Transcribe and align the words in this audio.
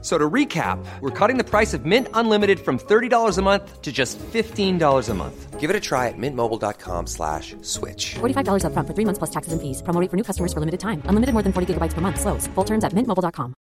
So 0.00 0.16
to 0.16 0.30
recap, 0.30 0.78
we're 1.00 1.10
cutting 1.10 1.38
the 1.38 1.44
price 1.44 1.74
of 1.74 1.84
Mint 1.84 2.06
Unlimited 2.14 2.60
from 2.60 2.78
$30 2.78 3.36
a 3.36 3.42
month 3.42 3.82
to 3.82 3.90
just 3.90 4.16
$15 4.18 5.08
a 5.08 5.14
month. 5.14 5.58
Give 5.58 5.70
it 5.70 5.74
a 5.74 5.80
try 5.80 6.06
at 6.06 6.14
mintmobile.com 6.16 7.08
slash 7.08 7.56
switch. 7.62 8.14
$45 8.20 8.62
upfront 8.62 8.86
for 8.86 8.94
three 8.94 9.04
months 9.04 9.18
plus 9.18 9.30
taxes 9.30 9.52
and 9.52 9.60
fees. 9.60 9.82
Promo 9.82 10.00
rate 10.00 10.08
for 10.08 10.16
new 10.16 10.22
customers 10.22 10.52
for 10.52 10.60
limited 10.60 10.78
time. 10.78 11.02
Unlimited 11.06 11.32
more 11.32 11.42
than 11.42 11.52
40 11.52 11.74
gigabytes 11.74 11.94
per 11.94 12.00
month. 12.00 12.20
Slows. 12.20 12.46
Full 12.54 12.64
terms 12.64 12.84
at 12.84 12.92
mintmobile.com. 12.92 13.54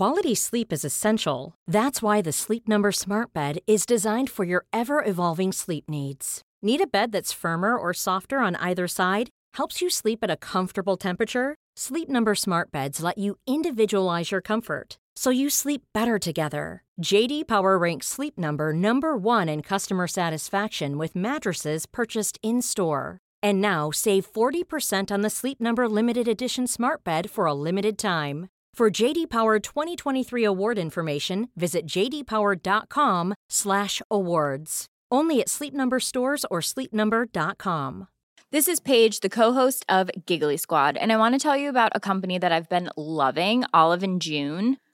Quality 0.00 0.34
sleep 0.34 0.72
is 0.72 0.84
essential. 0.84 1.54
That's 1.68 2.00
why 2.00 2.22
the 2.22 2.32
Sleep 2.32 2.66
Number 2.66 2.90
Smart 2.90 3.32
Bed 3.34 3.58
is 3.66 3.86
designed 3.86 4.30
for 4.30 4.44
your 4.44 4.64
ever 4.72 5.04
evolving 5.04 5.52
sleep 5.52 5.84
needs. 5.88 6.40
Need 6.62 6.80
a 6.80 6.86
bed 6.86 7.12
that's 7.12 7.32
firmer 7.32 7.76
or 7.76 7.92
softer 7.94 8.38
on 8.38 8.56
either 8.56 8.88
side? 8.88 9.28
Helps 9.58 9.82
you 9.82 9.90
sleep 9.90 10.20
at 10.22 10.30
a 10.30 10.36
comfortable 10.36 10.96
temperature? 10.96 11.54
Sleep 11.76 12.08
Number 12.08 12.34
Smart 12.34 12.72
Beds 12.72 13.02
let 13.02 13.18
you 13.18 13.36
individualize 13.46 14.32
your 14.32 14.40
comfort 14.40 14.96
so 15.16 15.30
you 15.30 15.50
sleep 15.50 15.82
better 15.92 16.18
together. 16.18 16.82
JD 17.02 17.48
Power 17.48 17.76
ranks 17.78 18.06
Sleep 18.06 18.38
Number 18.38 18.72
number 18.72 19.16
1 19.16 19.48
in 19.48 19.62
customer 19.62 20.06
satisfaction 20.06 20.96
with 20.98 21.16
mattresses 21.16 21.86
purchased 21.86 22.38
in-store. 22.42 23.18
And 23.42 23.60
now 23.60 23.90
save 23.90 24.32
40% 24.32 25.10
on 25.10 25.22
the 25.22 25.30
Sleep 25.30 25.60
Number 25.60 25.88
limited 25.88 26.28
edition 26.28 26.66
Smart 26.66 27.02
Bed 27.04 27.30
for 27.30 27.46
a 27.46 27.54
limited 27.54 27.98
time. 27.98 28.48
For 28.74 28.90
JD 28.90 29.30
Power 29.30 29.58
2023 29.60 30.44
award 30.44 30.78
information, 30.78 31.48
visit 31.56 31.86
jdpower.com/awards. 31.86 34.86
Only 35.12 35.40
at 35.40 35.48
Sleep 35.48 35.74
Number 35.74 36.00
stores 36.00 36.44
or 36.50 36.60
sleepnumber.com. 36.60 38.08
This 38.50 38.66
is 38.68 38.80
Paige, 38.80 39.20
the 39.20 39.28
co-host 39.28 39.84
of 39.88 40.10
Giggly 40.26 40.56
Squad, 40.56 40.96
and 40.96 41.12
I 41.12 41.16
want 41.16 41.34
to 41.34 41.40
tell 41.40 41.56
you 41.56 41.68
about 41.68 41.92
a 41.94 42.00
company 42.00 42.38
that 42.38 42.52
I've 42.52 42.68
been 42.68 42.88
loving, 42.96 43.64
Olive 43.74 44.04
and 44.04 44.22
June. 44.22 44.78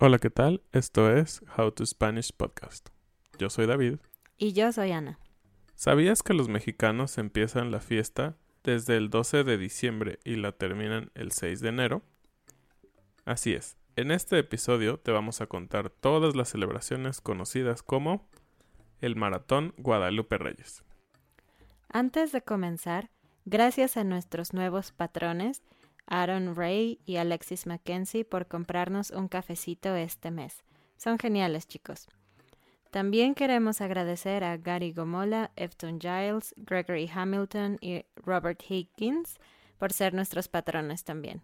Hola, 0.00 0.18
¿qué 0.18 0.30
tal? 0.30 0.62
Esto 0.72 1.14
es 1.14 1.42
How 1.56 1.70
to 1.72 1.84
Spanish 1.84 2.32
Podcast. 2.32 2.88
Yo 3.38 3.50
soy 3.50 3.66
David. 3.66 3.98
Y 4.36 4.52
yo 4.52 4.72
soy 4.72 4.92
Ana. 4.92 5.18
¿Sabías 5.74 6.22
que 6.22 6.34
los 6.34 6.48
mexicanos 6.48 7.18
empiezan 7.18 7.70
la 7.70 7.80
fiesta 7.80 8.36
desde 8.64 8.96
el 8.96 9.10
12 9.10 9.44
de 9.44 9.58
diciembre 9.58 10.18
y 10.24 10.36
la 10.36 10.52
terminan 10.52 11.10
el 11.14 11.32
6 11.32 11.60
de 11.60 11.68
enero? 11.68 12.02
Así 13.24 13.52
es. 13.52 13.76
En 13.96 14.10
este 14.10 14.38
episodio 14.38 14.98
te 14.98 15.10
vamos 15.10 15.40
a 15.40 15.46
contar 15.46 15.90
todas 15.90 16.36
las 16.36 16.50
celebraciones 16.50 17.20
conocidas 17.20 17.82
como 17.82 18.28
el 19.00 19.16
Maratón 19.16 19.74
Guadalupe 19.76 20.38
Reyes. 20.38 20.84
Antes 21.88 22.32
de 22.32 22.42
comenzar, 22.42 23.10
gracias 23.44 23.96
a 23.96 24.04
nuestros 24.04 24.52
nuevos 24.52 24.92
patrones, 24.92 25.62
Aaron 26.06 26.54
Ray 26.54 27.00
y 27.06 27.16
Alexis 27.16 27.66
Mackenzie, 27.66 28.24
por 28.24 28.46
comprarnos 28.46 29.10
un 29.10 29.28
cafecito 29.28 29.94
este 29.96 30.30
mes. 30.30 30.62
Son 30.96 31.18
geniales, 31.18 31.66
chicos. 31.66 32.08
También 32.90 33.34
queremos 33.34 33.80
agradecer 33.80 34.44
a 34.44 34.56
Gary 34.56 34.92
Gomola, 34.92 35.50
Efton 35.56 36.00
Giles, 36.00 36.54
Gregory 36.56 37.10
Hamilton 37.12 37.78
y 37.80 38.04
Robert 38.16 38.62
Higgins 38.68 39.38
por 39.78 39.92
ser 39.92 40.14
nuestros 40.14 40.48
patrones 40.48 41.04
también. 41.04 41.42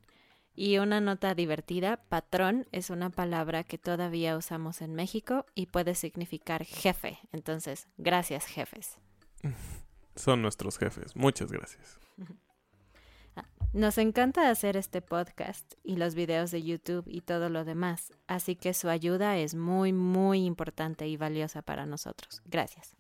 Y 0.57 0.79
una 0.79 1.01
nota 1.01 1.35
divertida, 1.35 1.97
patrón 2.09 2.67
es 2.71 2.89
una 2.89 3.11
palabra 3.11 3.65
que 3.65 3.77
todavía 3.77 4.37
usamos 4.37 4.81
en 4.83 4.95
México 4.95 5.47
y 5.55 5.67
puede 5.67 5.95
significar 5.95 6.65
jefe. 6.65 7.19
Entonces, 7.33 7.89
gracias 7.99 8.47
jefes. 8.47 8.99
Son 10.17 10.41
nuestros 10.41 10.79
jefes. 10.79 11.17
Muchas 11.17 11.51
gracias. 11.51 11.99
Nos 13.75 13.99
encanta 13.99 14.51
hacer 14.51 14.77
este 14.77 15.03
podcast 15.03 15.75
y 15.83 15.97
los 15.97 16.15
videos 16.15 16.53
de 16.53 16.63
YouTube 16.63 17.03
y 17.09 17.23
todo 17.23 17.49
lo 17.49 17.65
demás, 17.65 18.13
así 18.29 18.55
que 18.55 18.73
su 18.73 18.89
ayuda 18.89 19.37
es 19.37 19.57
muy, 19.57 19.93
muy 19.93 20.45
importante 20.45 21.09
y 21.09 21.17
valiosa 21.17 21.61
para 21.61 21.85
nosotros. 21.85 22.41
Gracias. 22.47 22.95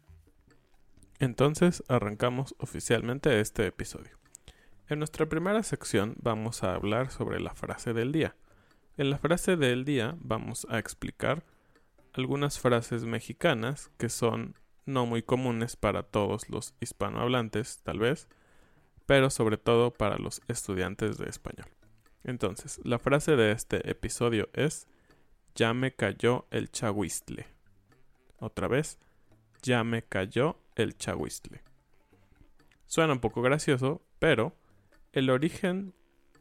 Entonces 1.20 1.84
arrancamos 1.86 2.56
oficialmente 2.58 3.38
este 3.38 3.68
episodio. 3.68 4.18
En 4.88 4.98
nuestra 4.98 5.26
primera 5.28 5.62
sección 5.62 6.16
vamos 6.20 6.64
a 6.64 6.74
hablar 6.74 7.12
sobre 7.12 7.38
la 7.38 7.54
frase 7.54 7.92
del 7.92 8.10
día. 8.10 8.34
En 8.96 9.10
la 9.10 9.18
frase 9.18 9.54
del 9.54 9.84
día 9.84 10.16
vamos 10.18 10.66
a 10.68 10.80
explicar 10.80 11.44
algunas 12.14 12.58
frases 12.58 13.04
mexicanas 13.04 13.92
que 13.96 14.08
son 14.08 14.58
no 14.86 15.06
muy 15.06 15.22
comunes 15.22 15.76
para 15.76 16.02
todos 16.02 16.50
los 16.50 16.74
hispanohablantes, 16.80 17.80
tal 17.84 18.00
vez, 18.00 18.28
pero 19.06 19.30
sobre 19.30 19.56
todo 19.56 19.92
para 19.92 20.18
los 20.18 20.40
estudiantes 20.48 21.18
de 21.18 21.28
español. 21.28 21.66
Entonces, 22.22 22.80
la 22.84 22.98
frase 22.98 23.36
de 23.36 23.52
este 23.52 23.90
episodio 23.90 24.48
es 24.54 24.88
Ya 25.54 25.74
me 25.74 25.94
cayó 25.94 26.46
el 26.50 26.70
chahuistle. 26.70 27.46
Otra 28.38 28.66
vez, 28.68 28.98
ya 29.62 29.84
me 29.84 30.02
cayó 30.02 30.58
el 30.74 30.96
chahuistle. 30.96 31.62
Suena 32.86 33.12
un 33.12 33.20
poco 33.20 33.42
gracioso, 33.42 34.02
pero 34.18 34.56
el 35.12 35.30
origen 35.30 35.94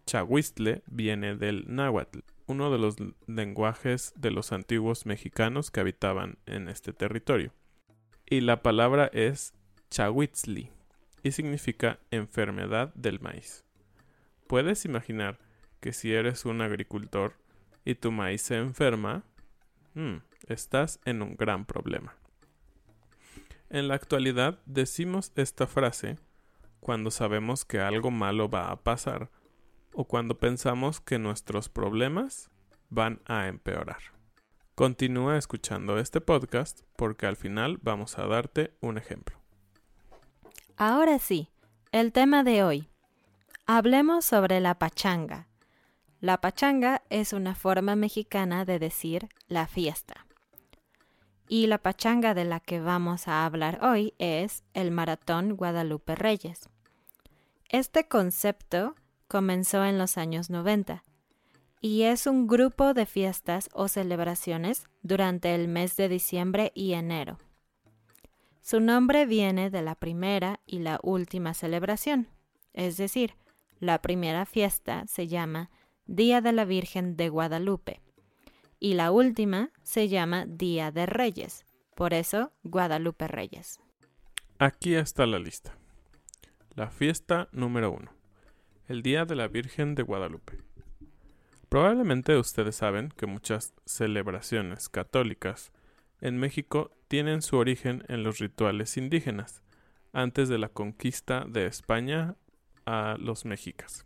chahuistle 0.05 0.83
viene 0.87 1.35
del 1.35 1.65
náhuatl, 1.67 2.19
uno 2.47 2.71
de 2.71 2.77
los 2.77 2.95
lenguajes 3.27 4.13
de 4.15 4.31
los 4.31 4.51
antiguos 4.51 5.05
mexicanos 5.05 5.71
que 5.71 5.79
habitaban 5.79 6.37
en 6.45 6.67
este 6.67 6.93
territorio. 6.93 7.53
Y 8.25 8.41
la 8.41 8.61
palabra 8.61 9.09
es 9.13 9.53
chahuitzli, 9.89 10.71
y 11.23 11.31
significa 11.31 11.99
enfermedad 12.11 12.93
del 12.93 13.19
maíz. 13.19 13.63
Puedes 14.47 14.85
imaginar 14.85 15.39
que 15.79 15.93
si 15.93 16.13
eres 16.13 16.45
un 16.45 16.61
agricultor 16.61 17.33
y 17.85 17.95
tu 17.95 18.11
maíz 18.11 18.41
se 18.41 18.57
enferma, 18.57 19.23
mm, 19.95 20.17
estás 20.47 20.99
en 21.05 21.21
un 21.21 21.35
gran 21.35 21.65
problema. 21.65 22.15
En 23.69 23.87
la 23.87 23.95
actualidad 23.95 24.59
decimos 24.65 25.31
esta 25.35 25.65
frase 25.65 26.19
cuando 26.79 27.09
sabemos 27.09 27.65
que 27.65 27.79
algo 27.79 28.11
malo 28.11 28.49
va 28.49 28.69
a 28.69 28.83
pasar 28.83 29.31
o 29.93 30.05
cuando 30.05 30.37
pensamos 30.37 30.99
que 30.99 31.17
nuestros 31.17 31.69
problemas 31.69 32.51
van 32.89 33.21
a 33.25 33.47
empeorar. 33.47 34.13
Continúa 34.75 35.37
escuchando 35.37 35.97
este 35.97 36.19
podcast 36.19 36.81
porque 36.95 37.25
al 37.25 37.35
final 37.35 37.79
vamos 37.81 38.17
a 38.19 38.27
darte 38.27 38.75
un 38.81 38.97
ejemplo. 38.97 39.42
Ahora 40.77 41.19
sí, 41.19 41.49
el 41.91 42.11
tema 42.11 42.43
de 42.43 42.63
hoy. 42.63 42.89
Hablemos 43.67 44.25
sobre 44.25 44.59
la 44.59 44.79
pachanga. 44.79 45.47
La 46.19 46.41
pachanga 46.41 47.03
es 47.09 47.31
una 47.31 47.53
forma 47.53 47.95
mexicana 47.95 48.65
de 48.65 48.79
decir 48.79 49.29
la 49.47 49.67
fiesta. 49.67 50.25
Y 51.47 51.67
la 51.67 51.77
pachanga 51.77 52.33
de 52.33 52.45
la 52.45 52.59
que 52.59 52.79
vamos 52.79 53.27
a 53.27 53.45
hablar 53.45 53.79
hoy 53.83 54.15
es 54.17 54.63
el 54.73 54.89
Maratón 54.89 55.55
Guadalupe 55.55 56.15
Reyes. 56.15 56.69
Este 57.69 58.07
concepto 58.07 58.95
comenzó 59.27 59.85
en 59.85 59.99
los 59.99 60.17
años 60.17 60.49
90 60.49 61.03
y 61.81 62.03
es 62.03 62.25
un 62.25 62.47
grupo 62.47 62.95
de 62.95 63.05
fiestas 63.05 63.69
o 63.73 63.87
celebraciones 63.87 64.87
durante 65.03 65.53
el 65.53 65.67
mes 65.67 65.95
de 65.97 66.09
diciembre 66.09 66.71
y 66.73 66.93
enero. 66.93 67.37
Su 68.63 68.79
nombre 68.79 69.25
viene 69.25 69.69
de 69.69 69.81
la 69.81 69.93
primera 69.93 70.61
y 70.65 70.79
la 70.79 70.97
última 71.03 71.53
celebración, 71.53 72.29
es 72.71 72.95
decir, 72.95 73.35
la 73.81 74.01
primera 74.01 74.45
fiesta 74.45 75.03
se 75.05 75.27
llama 75.27 75.69
Día 76.05 76.39
de 76.39 76.53
la 76.53 76.63
Virgen 76.63 77.17
de 77.17 77.27
Guadalupe 77.27 77.99
y 78.79 78.93
la 78.93 79.11
última 79.11 79.71
se 79.81 80.07
llama 80.07 80.45
Día 80.45 80.91
de 80.91 81.05
Reyes, 81.05 81.65
por 81.93 82.13
eso 82.13 82.53
Guadalupe 82.63 83.27
Reyes. 83.27 83.81
Aquí 84.59 84.95
está 84.95 85.25
la 85.25 85.39
lista. 85.39 85.77
La 86.73 86.89
fiesta 86.89 87.49
número 87.51 87.91
uno. 87.91 88.13
El 88.87 89.03
Día 89.03 89.25
de 89.25 89.35
la 89.35 89.49
Virgen 89.49 89.93
de 89.93 90.03
Guadalupe. 90.03 90.57
Probablemente 91.67 92.37
ustedes 92.37 92.77
saben 92.77 93.09
que 93.09 93.25
muchas 93.25 93.73
celebraciones 93.85 94.87
católicas 94.87 95.73
en 96.23 96.37
México 96.37 96.95
tienen 97.09 97.41
su 97.41 97.57
origen 97.57 98.05
en 98.07 98.23
los 98.23 98.39
rituales 98.39 98.95
indígenas, 98.95 99.61
antes 100.13 100.47
de 100.47 100.57
la 100.57 100.69
conquista 100.69 101.43
de 101.45 101.65
España 101.65 102.37
a 102.85 103.17
los 103.19 103.43
mexicas. 103.43 104.05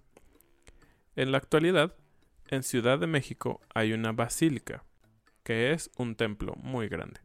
En 1.16 1.32
la 1.32 1.38
actualidad, 1.38 1.96
en 2.48 2.64
Ciudad 2.64 2.98
de 2.98 3.06
México 3.06 3.62
hay 3.72 3.94
una 3.94 4.14
basílica, 4.14 4.84
que 5.44 5.74
es 5.74 5.92
un 5.96 6.16
templo 6.16 6.56
muy 6.56 6.88
grande, 6.88 7.20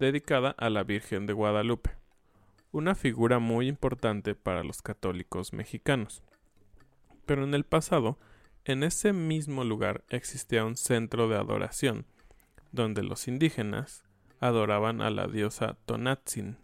dedicada 0.00 0.56
a 0.58 0.70
la 0.70 0.82
Virgen 0.82 1.26
de 1.26 1.32
Guadalupe, 1.32 1.92
una 2.72 2.96
figura 2.96 3.38
muy 3.38 3.68
importante 3.68 4.34
para 4.34 4.64
los 4.64 4.82
católicos 4.82 5.52
mexicanos. 5.52 6.24
Pero 7.26 7.44
en 7.44 7.54
el 7.54 7.62
pasado, 7.62 8.18
en 8.64 8.82
ese 8.82 9.12
mismo 9.12 9.62
lugar 9.62 10.02
existía 10.08 10.64
un 10.64 10.76
centro 10.76 11.28
de 11.28 11.36
adoración, 11.36 12.06
donde 12.72 13.02
los 13.02 13.28
indígenas 13.28 14.04
adoraban 14.38 15.00
a 15.02 15.10
la 15.10 15.26
diosa 15.26 15.76
Tonatzin, 15.86 16.56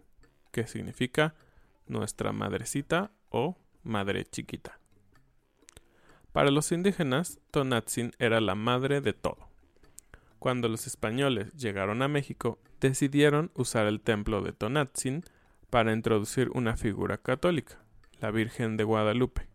que 0.50 0.67
significa 0.67 1.35
nuestra 1.87 2.32
madrecita 2.32 3.12
o 3.29 3.58
madre 3.82 4.25
chiquita. 4.25 4.79
Para 6.32 6.50
los 6.50 6.73
indígenas, 6.73 7.38
Tonatzin 7.50 8.12
era 8.19 8.41
la 8.41 8.55
madre 8.55 9.00
de 9.00 9.12
todo. 9.12 9.49
Cuando 10.38 10.69
los 10.69 10.87
españoles 10.87 11.53
llegaron 11.55 12.03
a 12.03 12.08
México, 12.08 12.58
decidieron 12.81 13.50
usar 13.55 13.87
el 13.87 14.00
templo 14.00 14.43
de 14.43 14.53
Tonatzin 14.53 15.25
para 15.70 15.93
introducir 15.93 16.50
una 16.50 16.76
figura 16.76 17.19
católica, 17.19 17.79
la 18.20 18.31
Virgen 18.31 18.76
de 18.76 18.85
Guadalupe. 18.85 19.49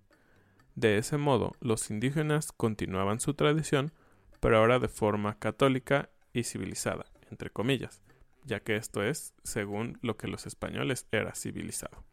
De 0.75 0.97
ese 0.97 1.17
modo, 1.17 1.53
los 1.59 1.89
indígenas 1.89 2.51
continuaban 2.51 3.19
su 3.19 3.33
tradición, 3.33 3.93
pero 4.39 4.57
ahora 4.57 4.79
de 4.79 4.87
forma 4.87 5.37
católica 5.37 6.09
y 6.33 6.43
civilizada, 6.43 7.05
entre 7.29 7.49
comillas, 7.49 8.01
ya 8.45 8.59
que 8.59 8.75
esto 8.75 9.03
es 9.03 9.33
según 9.43 9.97
lo 10.01 10.17
que 10.17 10.27
los 10.27 10.45
españoles 10.45 11.07
era 11.11 11.35
civilizado. 11.35 12.03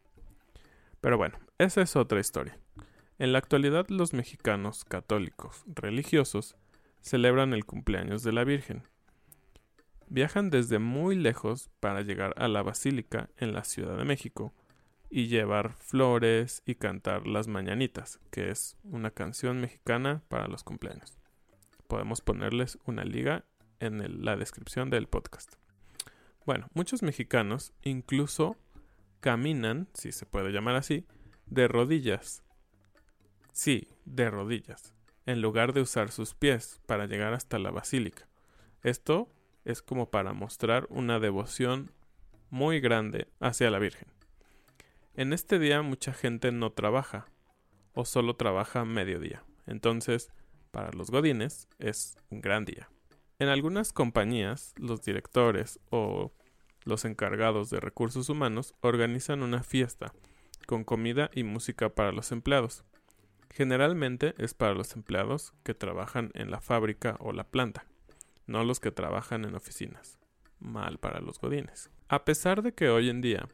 Pero 1.00 1.16
bueno, 1.16 1.38
esa 1.58 1.82
es 1.82 1.96
otra 1.96 2.20
historia. 2.20 2.58
En 3.18 3.32
la 3.32 3.38
actualidad 3.38 3.88
los 3.88 4.12
mexicanos 4.12 4.84
católicos 4.84 5.64
religiosos 5.66 6.56
celebran 7.00 7.52
el 7.52 7.64
cumpleaños 7.64 8.22
de 8.22 8.32
la 8.32 8.44
Virgen. 8.44 8.82
Viajan 10.08 10.50
desde 10.50 10.78
muy 10.78 11.16
lejos 11.16 11.70
para 11.80 12.02
llegar 12.02 12.34
a 12.36 12.48
la 12.48 12.62
basílica 12.62 13.28
en 13.36 13.52
la 13.52 13.64
Ciudad 13.64 13.96
de 13.96 14.04
México 14.04 14.54
y 15.10 15.28
llevar 15.28 15.74
flores 15.74 16.62
y 16.66 16.74
cantar 16.76 17.26
las 17.26 17.48
mañanitas, 17.48 18.20
que 18.30 18.50
es 18.50 18.76
una 18.84 19.10
canción 19.10 19.60
mexicana 19.60 20.22
para 20.28 20.48
los 20.48 20.64
cumpleaños. 20.64 21.18
Podemos 21.88 22.20
ponerles 22.20 22.78
una 22.84 23.04
liga 23.04 23.44
en 23.80 24.24
la 24.24 24.36
descripción 24.36 24.90
del 24.90 25.06
podcast. 25.08 25.54
Bueno, 26.44 26.68
muchos 26.74 27.02
mexicanos 27.02 27.72
incluso 27.82 28.56
caminan, 29.20 29.88
si 29.94 30.12
se 30.12 30.26
puede 30.26 30.50
llamar 30.50 30.76
así, 30.76 31.06
de 31.46 31.68
rodillas. 31.68 32.42
Sí, 33.52 33.88
de 34.04 34.30
rodillas, 34.30 34.94
en 35.26 35.42
lugar 35.42 35.72
de 35.72 35.82
usar 35.82 36.10
sus 36.10 36.34
pies 36.34 36.80
para 36.86 37.06
llegar 37.06 37.34
hasta 37.34 37.58
la 37.58 37.70
basílica. 37.70 38.28
Esto 38.82 39.28
es 39.64 39.82
como 39.82 40.10
para 40.10 40.32
mostrar 40.32 40.86
una 40.90 41.18
devoción 41.18 41.92
muy 42.50 42.80
grande 42.80 43.28
hacia 43.40 43.70
la 43.70 43.78
Virgen. 43.78 44.08
En 45.14 45.32
este 45.32 45.58
día 45.58 45.82
mucha 45.82 46.12
gente 46.12 46.52
no 46.52 46.72
trabaja 46.72 47.26
o 47.92 48.04
solo 48.04 48.36
trabaja 48.36 48.84
mediodía. 48.84 49.44
Entonces, 49.66 50.30
para 50.70 50.92
los 50.92 51.10
godines 51.10 51.68
es 51.78 52.16
un 52.30 52.40
gran 52.40 52.64
día. 52.64 52.88
En 53.40 53.48
algunas 53.48 53.92
compañías, 53.92 54.74
los 54.78 55.02
directores 55.02 55.78
o 55.90 56.32
los 56.84 57.04
encargados 57.04 57.70
de 57.70 57.78
recursos 57.78 58.28
humanos 58.30 58.74
organizan 58.80 59.44
una 59.44 59.62
fiesta 59.62 60.12
con 60.66 60.82
comida 60.82 61.30
y 61.32 61.44
música 61.44 61.88
para 61.88 62.10
los 62.10 62.32
empleados. 62.32 62.82
Generalmente 63.50 64.34
es 64.38 64.54
para 64.54 64.74
los 64.74 64.96
empleados 64.96 65.52
que 65.62 65.72
trabajan 65.72 66.32
en 66.34 66.50
la 66.50 66.60
fábrica 66.60 67.16
o 67.20 67.32
la 67.32 67.44
planta, 67.44 67.86
no 68.48 68.64
los 68.64 68.80
que 68.80 68.90
trabajan 68.90 69.44
en 69.44 69.54
oficinas. 69.54 70.18
Mal 70.58 70.98
para 70.98 71.20
los 71.20 71.38
godines. 71.38 71.90
A 72.08 72.24
pesar 72.24 72.62
de 72.62 72.74
que 72.74 72.88
hoy 72.88 73.08
en 73.08 73.20
día 73.20 73.48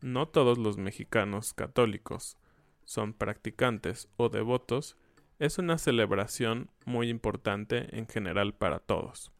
no 0.00 0.28
todos 0.28 0.56
los 0.56 0.78
mexicanos 0.78 1.52
católicos 1.52 2.38
son 2.86 3.12
practicantes 3.12 4.08
o 4.16 4.30
devotos, 4.30 4.96
es 5.40 5.58
una 5.58 5.78
celebración 5.78 6.70
muy 6.84 7.08
importante 7.08 7.96
en 7.96 8.06
general 8.06 8.54
para 8.54 8.78
todos. 8.78 9.32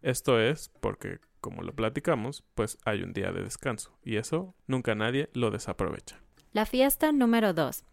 Esto 0.00 0.40
es 0.40 0.70
porque 0.80 1.20
como 1.40 1.62
lo 1.62 1.74
platicamos, 1.74 2.42
pues 2.54 2.78
hay 2.84 3.02
un 3.02 3.12
día 3.12 3.30
de 3.30 3.42
descanso 3.42 3.96
y 4.02 4.16
eso 4.16 4.54
nunca 4.66 4.94
nadie 4.94 5.28
lo 5.34 5.50
desaprovecha. 5.50 6.20
La 6.52 6.64
fiesta 6.64 7.12
número 7.12 7.52
2. 7.52 7.84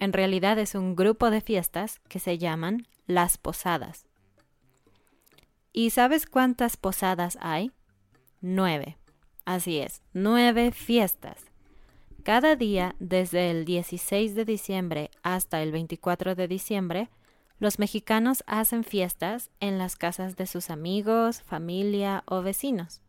En 0.00 0.12
realidad 0.12 0.58
es 0.58 0.74
un 0.74 0.96
grupo 0.96 1.30
de 1.30 1.40
fiestas 1.40 2.00
que 2.08 2.18
se 2.18 2.36
llaman 2.36 2.88
las 3.06 3.38
posadas. 3.38 4.06
¿Y 5.72 5.90
sabes 5.90 6.26
cuántas 6.26 6.76
posadas 6.76 7.38
hay? 7.40 7.70
Nueve. 8.40 8.98
Así 9.44 9.78
es, 9.78 10.02
nueve 10.12 10.72
fiestas. 10.72 11.51
Cada 12.22 12.54
día, 12.54 12.94
desde 13.00 13.50
el 13.50 13.64
16 13.64 14.36
de 14.36 14.44
diciembre 14.44 15.10
hasta 15.24 15.60
el 15.60 15.72
24 15.72 16.36
de 16.36 16.46
diciembre, 16.46 17.08
los 17.58 17.80
mexicanos 17.80 18.44
hacen 18.46 18.84
fiestas 18.84 19.50
en 19.58 19.76
las 19.76 19.96
casas 19.96 20.36
de 20.36 20.46
sus 20.46 20.70
amigos, 20.70 21.42
familia 21.42 22.22
o 22.26 22.40
vecinos. 22.42 23.00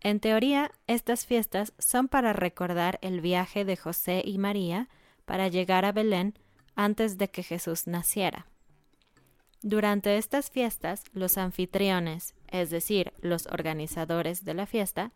En 0.00 0.18
teoría, 0.18 0.72
estas 0.88 1.26
fiestas 1.26 1.72
son 1.78 2.08
para 2.08 2.32
recordar 2.32 2.98
el 3.02 3.20
viaje 3.20 3.64
de 3.64 3.76
José 3.76 4.22
y 4.24 4.38
María 4.38 4.88
para 5.24 5.46
llegar 5.46 5.84
a 5.84 5.92
Belén 5.92 6.36
antes 6.74 7.18
de 7.18 7.30
que 7.30 7.44
Jesús 7.44 7.86
naciera. 7.86 8.46
Durante 9.62 10.16
estas 10.16 10.50
fiestas, 10.50 11.04
los 11.12 11.38
anfitriones, 11.38 12.34
es 12.48 12.70
decir, 12.70 13.12
los 13.20 13.46
organizadores 13.46 14.44
de 14.44 14.54
la 14.54 14.66
fiesta, 14.66 15.12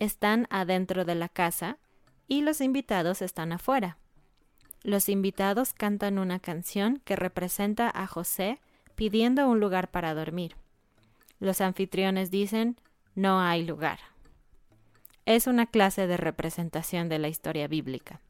están 0.00 0.48
adentro 0.50 1.04
de 1.04 1.14
la 1.14 1.28
casa 1.28 1.78
y 2.32 2.40
los 2.40 2.62
invitados 2.62 3.20
están 3.20 3.52
afuera. 3.52 3.98
Los 4.82 5.10
invitados 5.10 5.74
cantan 5.74 6.18
una 6.18 6.38
canción 6.38 7.02
que 7.04 7.14
representa 7.14 7.92
a 7.94 8.06
José 8.06 8.58
pidiendo 8.94 9.46
un 9.46 9.60
lugar 9.60 9.90
para 9.90 10.14
dormir. 10.14 10.56
Los 11.40 11.60
anfitriones 11.60 12.30
dicen, 12.30 12.80
no 13.14 13.42
hay 13.42 13.66
lugar. 13.66 13.98
Es 15.26 15.46
una 15.46 15.66
clase 15.66 16.06
de 16.06 16.16
representación 16.16 17.10
de 17.10 17.18
la 17.18 17.28
historia 17.28 17.68
bíblica. 17.68 18.22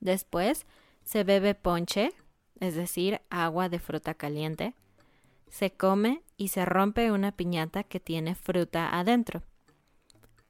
Después 0.00 0.66
se 1.02 1.24
bebe 1.24 1.54
ponche, 1.54 2.12
es 2.60 2.74
decir, 2.74 3.22
agua 3.30 3.70
de 3.70 3.78
fruta 3.78 4.12
caliente, 4.12 4.74
se 5.48 5.70
come 5.70 6.20
y 6.36 6.48
se 6.48 6.66
rompe 6.66 7.10
una 7.10 7.32
piñata 7.32 7.84
que 7.84 8.00
tiene 8.00 8.34
fruta 8.34 8.98
adentro. 8.98 9.44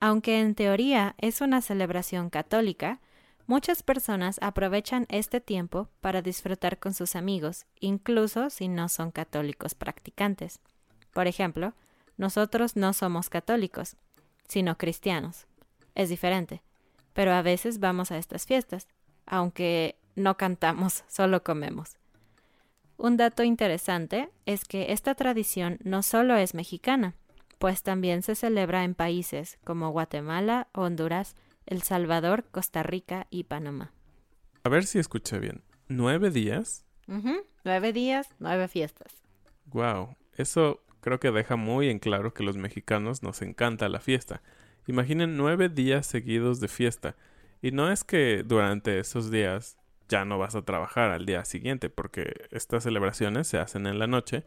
Aunque 0.00 0.40
en 0.40 0.54
teoría 0.54 1.14
es 1.18 1.40
una 1.40 1.60
celebración 1.60 2.30
católica, 2.30 3.00
Muchas 3.48 3.84
personas 3.84 4.40
aprovechan 4.42 5.06
este 5.08 5.40
tiempo 5.40 5.88
para 6.00 6.20
disfrutar 6.20 6.80
con 6.80 6.94
sus 6.94 7.14
amigos, 7.14 7.64
incluso 7.78 8.50
si 8.50 8.66
no 8.66 8.88
son 8.88 9.12
católicos 9.12 9.76
practicantes. 9.76 10.58
Por 11.12 11.28
ejemplo, 11.28 11.72
nosotros 12.16 12.74
no 12.74 12.92
somos 12.92 13.30
católicos, 13.30 13.94
sino 14.48 14.76
cristianos. 14.76 15.46
Es 15.94 16.08
diferente, 16.08 16.60
pero 17.12 17.32
a 17.32 17.42
veces 17.42 17.78
vamos 17.78 18.10
a 18.10 18.18
estas 18.18 18.46
fiestas, 18.46 18.88
aunque 19.26 19.94
no 20.16 20.36
cantamos, 20.36 21.04
solo 21.08 21.44
comemos. 21.44 21.98
Un 22.96 23.16
dato 23.16 23.44
interesante 23.44 24.28
es 24.44 24.64
que 24.64 24.90
esta 24.92 25.14
tradición 25.14 25.78
no 25.84 26.02
solo 26.02 26.34
es 26.36 26.52
mexicana, 26.52 27.14
pues 27.58 27.82
también 27.82 28.22
se 28.22 28.34
celebra 28.34 28.84
en 28.84 28.94
países 28.94 29.58
como 29.64 29.90
Guatemala, 29.90 30.68
Honduras, 30.72 31.36
el 31.66 31.82
Salvador, 31.82 32.44
Costa 32.50 32.82
Rica 32.82 33.26
y 33.30 33.44
Panamá. 33.44 33.92
A 34.62 34.68
ver 34.68 34.84
si 34.84 34.98
escuché 34.98 35.38
bien. 35.38 35.62
¿Nueve 35.88 36.30
días? 36.30 36.84
Nueve 37.64 37.92
días, 37.92 38.28
nueve 38.38 38.68
fiestas. 38.68 39.22
Wow, 39.66 40.16
eso 40.34 40.82
creo 41.00 41.20
que 41.20 41.30
deja 41.30 41.56
muy 41.56 41.88
en 41.88 41.98
claro 41.98 42.34
que 42.34 42.42
los 42.42 42.56
mexicanos 42.56 43.22
nos 43.22 43.42
encanta 43.42 43.88
la 43.88 44.00
fiesta. 44.00 44.42
Imaginen 44.86 45.36
nueve 45.36 45.68
días 45.68 46.06
seguidos 46.06 46.60
de 46.60 46.68
fiesta. 46.68 47.16
Y 47.62 47.70
no 47.70 47.90
es 47.90 48.04
que 48.04 48.42
durante 48.44 48.98
esos 48.98 49.30
días 49.30 49.76
ya 50.08 50.24
no 50.24 50.38
vas 50.38 50.54
a 50.54 50.62
trabajar 50.62 51.10
al 51.10 51.26
día 51.26 51.44
siguiente, 51.44 51.90
porque 51.90 52.46
estas 52.50 52.84
celebraciones 52.84 53.48
se 53.48 53.58
hacen 53.58 53.86
en 53.86 53.98
la 53.98 54.06
noche 54.06 54.44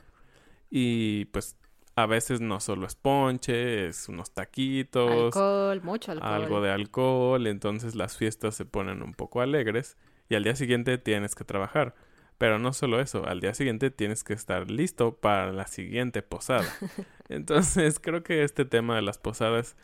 y 0.69 1.25
pues 1.25 1.57
a 1.95 2.05
veces 2.05 2.41
no 2.41 2.59
solo 2.59 2.87
es 2.87 2.95
ponche, 2.95 3.87
es 3.87 4.07
unos 4.09 4.31
taquitos, 4.31 5.35
Alcohol, 5.35 5.81
mucho 5.83 6.11
alcohol. 6.11 6.33
algo 6.33 6.61
de 6.61 6.71
alcohol, 6.71 7.47
entonces 7.47 7.95
las 7.95 8.17
fiestas 8.17 8.55
se 8.55 8.65
ponen 8.65 9.01
un 9.01 9.13
poco 9.13 9.41
alegres 9.41 9.97
y 10.29 10.35
al 10.35 10.43
día 10.43 10.55
siguiente 10.55 10.97
tienes 10.97 11.35
que 11.35 11.43
trabajar. 11.43 11.95
Pero 12.37 12.57
no 12.57 12.71
solo 12.71 13.01
eso, 13.01 13.25
al 13.27 13.41
día 13.41 13.53
siguiente 13.53 13.91
tienes 13.91 14.23
que 14.23 14.31
estar 14.31 14.71
listo 14.71 15.17
para 15.17 15.51
la 15.51 15.67
siguiente 15.67 16.21
posada. 16.21 16.71
Entonces 17.29 17.99
creo 17.99 18.23
que 18.23 18.43
este 18.43 18.63
tema 18.63 18.95
de 18.95 19.01
las 19.01 19.17
posadas 19.17 19.75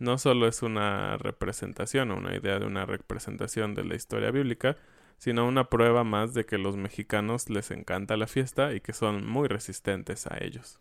no 0.00 0.18
solo 0.18 0.48
es 0.48 0.62
una 0.62 1.18
representación 1.18 2.10
o 2.10 2.16
una 2.16 2.34
idea 2.34 2.58
de 2.58 2.66
una 2.66 2.84
representación 2.84 3.74
de 3.74 3.84
la 3.84 3.94
historia 3.94 4.32
bíblica, 4.32 4.76
sino 5.18 5.46
una 5.46 5.68
prueba 5.68 6.02
más 6.02 6.34
de 6.34 6.46
que 6.46 6.58
los 6.58 6.76
mexicanos 6.76 7.48
les 7.48 7.70
encanta 7.70 8.16
la 8.16 8.26
fiesta 8.26 8.72
y 8.72 8.80
que 8.80 8.94
son 8.94 9.24
muy 9.24 9.46
resistentes 9.46 10.26
a 10.26 10.38
ellos. 10.42 10.80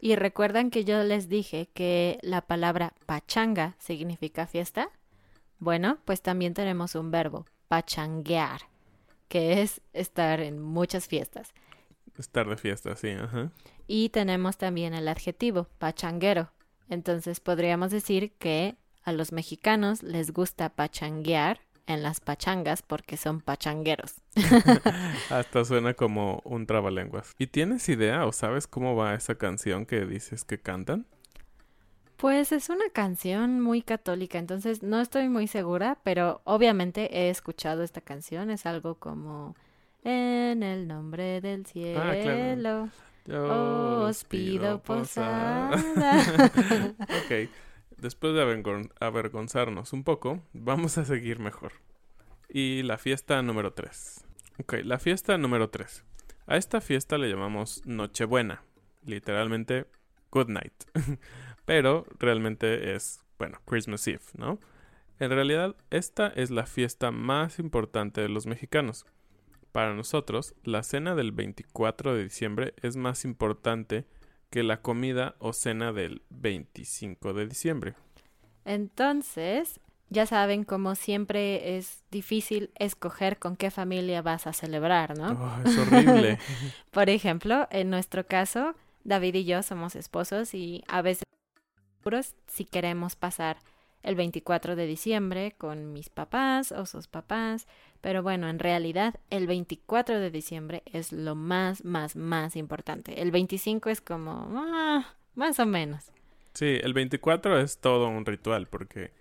Y 0.00 0.16
recuerdan 0.16 0.70
que 0.70 0.84
yo 0.84 1.02
les 1.02 1.28
dije 1.28 1.68
que 1.72 2.18
la 2.22 2.42
palabra 2.42 2.92
pachanga 3.06 3.76
significa 3.78 4.46
fiesta. 4.46 4.90
Bueno, 5.58 5.98
pues 6.04 6.20
también 6.20 6.52
tenemos 6.52 6.94
un 6.94 7.10
verbo, 7.10 7.46
pachanguear, 7.68 8.62
que 9.28 9.62
es 9.62 9.80
estar 9.92 10.40
en 10.40 10.60
muchas 10.60 11.08
fiestas. 11.08 11.54
Estar 12.18 12.48
de 12.48 12.56
fiesta, 12.56 12.94
sí, 12.96 13.10
ajá. 13.10 13.50
Y 13.86 14.10
tenemos 14.10 14.56
también 14.56 14.94
el 14.94 15.08
adjetivo, 15.08 15.68
pachanguero. 15.78 16.50
Entonces 16.88 17.40
podríamos 17.40 17.90
decir 17.90 18.32
que 18.32 18.76
a 19.04 19.12
los 19.12 19.32
mexicanos 19.32 20.02
les 20.02 20.32
gusta 20.32 20.70
pachanguear 20.70 21.60
en 21.86 22.02
las 22.02 22.20
pachangas 22.20 22.82
porque 22.82 23.16
son 23.16 23.40
pachangueros. 23.40 24.14
Hasta 25.30 25.64
suena 25.64 25.94
como 25.94 26.40
un 26.44 26.66
trabalenguas. 26.66 27.34
¿Y 27.38 27.46
tienes 27.48 27.88
idea 27.88 28.26
o 28.26 28.32
sabes 28.32 28.66
cómo 28.66 28.96
va 28.96 29.14
esa 29.14 29.36
canción 29.36 29.86
que 29.86 30.04
dices 30.06 30.44
que 30.44 30.58
cantan? 30.58 31.06
Pues 32.16 32.52
es 32.52 32.70
una 32.70 32.88
canción 32.92 33.60
muy 33.60 33.82
católica, 33.82 34.38
entonces 34.38 34.82
no 34.82 35.00
estoy 35.00 35.28
muy 35.28 35.46
segura, 35.46 35.98
pero 36.04 36.40
obviamente 36.44 37.18
he 37.18 37.28
escuchado 37.28 37.82
esta 37.82 38.00
canción, 38.00 38.50
es 38.50 38.66
algo 38.66 38.94
como 38.94 39.56
En 40.04 40.62
el 40.62 40.86
nombre 40.86 41.40
del 41.40 41.66
cielo 41.66 42.00
Ah, 42.00 42.14
claro. 42.22 42.90
Yo 43.26 44.02
os 44.02 44.24
pido 44.24 44.82
posada. 44.82 45.70
ok, 47.00 47.48
después 47.98 48.34
de 48.34 48.42
avergon- 48.42 48.92
avergonzarnos 49.00 49.92
un 49.92 50.04
poco, 50.04 50.42
vamos 50.52 50.98
a 50.98 51.04
seguir 51.04 51.38
mejor. 51.38 51.72
Y 52.48 52.82
la 52.82 52.98
fiesta 52.98 53.40
número 53.42 53.72
3. 53.72 54.24
Ok, 54.58 54.74
la 54.84 54.98
fiesta 54.98 55.36
número 55.38 55.70
3. 55.70 56.04
A 56.46 56.56
esta 56.56 56.80
fiesta 56.80 57.18
le 57.18 57.28
llamamos 57.28 57.82
Nochebuena, 57.86 58.62
literalmente 59.04 59.86
Good 60.30 60.48
Night. 60.48 60.74
Pero 61.64 62.06
realmente 62.18 62.94
es, 62.94 63.24
bueno, 63.38 63.58
Christmas 63.64 64.06
Eve, 64.06 64.20
¿no? 64.36 64.60
En 65.18 65.30
realidad, 65.30 65.76
esta 65.90 66.28
es 66.28 66.50
la 66.50 66.66
fiesta 66.66 67.10
más 67.10 67.58
importante 67.58 68.20
de 68.20 68.28
los 68.28 68.46
mexicanos. 68.46 69.06
Para 69.72 69.94
nosotros, 69.94 70.54
la 70.62 70.82
cena 70.82 71.14
del 71.14 71.32
24 71.32 72.14
de 72.14 72.24
diciembre 72.24 72.74
es 72.82 72.96
más 72.96 73.24
importante 73.24 74.06
que 74.54 74.62
la 74.62 74.80
comida 74.82 75.34
o 75.40 75.52
cena 75.52 75.92
del 75.92 76.22
25 76.30 77.34
de 77.34 77.48
diciembre. 77.48 77.94
Entonces, 78.64 79.80
ya 80.10 80.26
saben 80.26 80.62
como 80.62 80.94
siempre 80.94 81.76
es 81.76 82.04
difícil 82.12 82.70
escoger 82.76 83.40
con 83.40 83.56
qué 83.56 83.72
familia 83.72 84.22
vas 84.22 84.46
a 84.46 84.52
celebrar, 84.52 85.18
¿no? 85.18 85.32
Oh, 85.32 85.68
es 85.68 85.76
horrible. 85.76 86.38
Por 86.92 87.10
ejemplo, 87.10 87.66
en 87.72 87.90
nuestro 87.90 88.28
caso, 88.28 88.76
David 89.02 89.34
y 89.34 89.44
yo 89.44 89.60
somos 89.64 89.96
esposos 89.96 90.54
y 90.54 90.84
a 90.86 91.02
veces 91.02 91.24
seguros 91.98 92.36
si 92.46 92.64
queremos 92.64 93.16
pasar 93.16 93.58
el 94.04 94.14
24 94.14 94.76
de 94.76 94.86
diciembre 94.86 95.56
con 95.58 95.92
mis 95.92 96.10
papás 96.10 96.70
o 96.70 96.86
sus 96.86 97.08
papás, 97.08 97.66
pero 98.04 98.22
bueno, 98.22 98.50
en 98.50 98.58
realidad 98.58 99.14
el 99.30 99.46
24 99.46 100.20
de 100.20 100.30
diciembre 100.30 100.82
es 100.84 101.10
lo 101.10 101.34
más, 101.34 101.86
más, 101.86 102.16
más 102.16 102.54
importante. 102.54 103.22
El 103.22 103.30
25 103.30 103.88
es 103.88 104.02
como, 104.02 104.46
ah, 104.54 105.14
más 105.34 105.58
o 105.58 105.64
menos. 105.64 106.12
Sí, 106.52 106.78
el 106.82 106.92
24 106.92 107.58
es 107.58 107.78
todo 107.78 108.08
un 108.08 108.26
ritual 108.26 108.66
porque, 108.68 109.12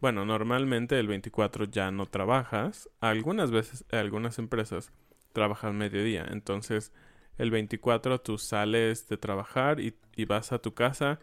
bueno, 0.00 0.24
normalmente 0.24 0.98
el 0.98 1.06
24 1.06 1.66
ya 1.66 1.90
no 1.90 2.06
trabajas. 2.06 2.88
Algunas 3.00 3.50
veces, 3.50 3.84
algunas 3.92 4.38
empresas 4.38 4.90
trabajan 5.34 5.76
mediodía. 5.76 6.26
Entonces, 6.30 6.94
el 7.36 7.50
24 7.50 8.22
tú 8.22 8.38
sales 8.38 9.06
de 9.06 9.18
trabajar 9.18 9.80
y, 9.80 9.98
y 10.16 10.24
vas 10.24 10.52
a 10.52 10.60
tu 10.60 10.72
casa 10.72 11.20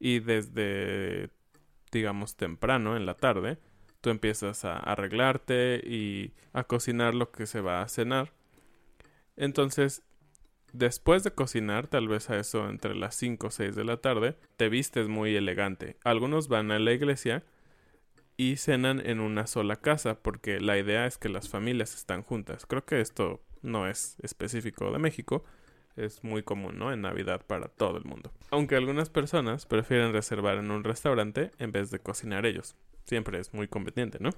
y 0.00 0.20
desde, 0.20 1.28
digamos, 1.92 2.36
temprano 2.36 2.96
en 2.96 3.04
la 3.04 3.18
tarde, 3.18 3.58
tú 4.04 4.10
empiezas 4.10 4.66
a 4.66 4.76
arreglarte 4.76 5.80
y 5.82 6.34
a 6.52 6.64
cocinar 6.64 7.14
lo 7.14 7.32
que 7.32 7.46
se 7.46 7.62
va 7.62 7.80
a 7.80 7.88
cenar. 7.88 8.34
Entonces, 9.34 10.02
Después 10.74 11.22
de 11.22 11.30
cocinar, 11.30 11.86
tal 11.86 12.08
vez 12.08 12.30
a 12.30 12.36
eso 12.36 12.68
entre 12.68 12.96
las 12.96 13.14
5 13.14 13.46
o 13.46 13.50
6 13.52 13.76
de 13.76 13.84
la 13.84 13.98
tarde, 13.98 14.34
te 14.56 14.68
vistes 14.68 15.06
muy 15.06 15.36
elegante. 15.36 15.98
Algunos 16.02 16.48
van 16.48 16.72
a 16.72 16.80
la 16.80 16.90
iglesia 16.90 17.44
y 18.36 18.56
cenan 18.56 18.98
en 18.98 19.20
una 19.20 19.46
sola 19.46 19.76
casa 19.76 20.20
porque 20.20 20.58
la 20.58 20.76
idea 20.76 21.06
es 21.06 21.16
que 21.16 21.28
las 21.28 21.48
familias 21.48 21.94
están 21.94 22.24
juntas. 22.24 22.66
Creo 22.66 22.84
que 22.84 23.00
esto 23.00 23.40
no 23.62 23.86
es 23.86 24.16
específico 24.20 24.90
de 24.90 24.98
México, 24.98 25.44
es 25.94 26.24
muy 26.24 26.42
común, 26.42 26.76
¿no? 26.76 26.92
En 26.92 27.02
Navidad 27.02 27.46
para 27.46 27.68
todo 27.68 27.96
el 27.96 28.04
mundo. 28.04 28.32
Aunque 28.50 28.74
algunas 28.74 29.10
personas 29.10 29.66
prefieren 29.66 30.12
reservar 30.12 30.58
en 30.58 30.72
un 30.72 30.82
restaurante 30.82 31.52
en 31.60 31.70
vez 31.70 31.92
de 31.92 32.00
cocinar 32.00 32.46
ellos. 32.46 32.74
Siempre 33.04 33.38
es 33.38 33.52
muy 33.52 33.68
conveniente, 33.68 34.18
¿no? 34.20 34.30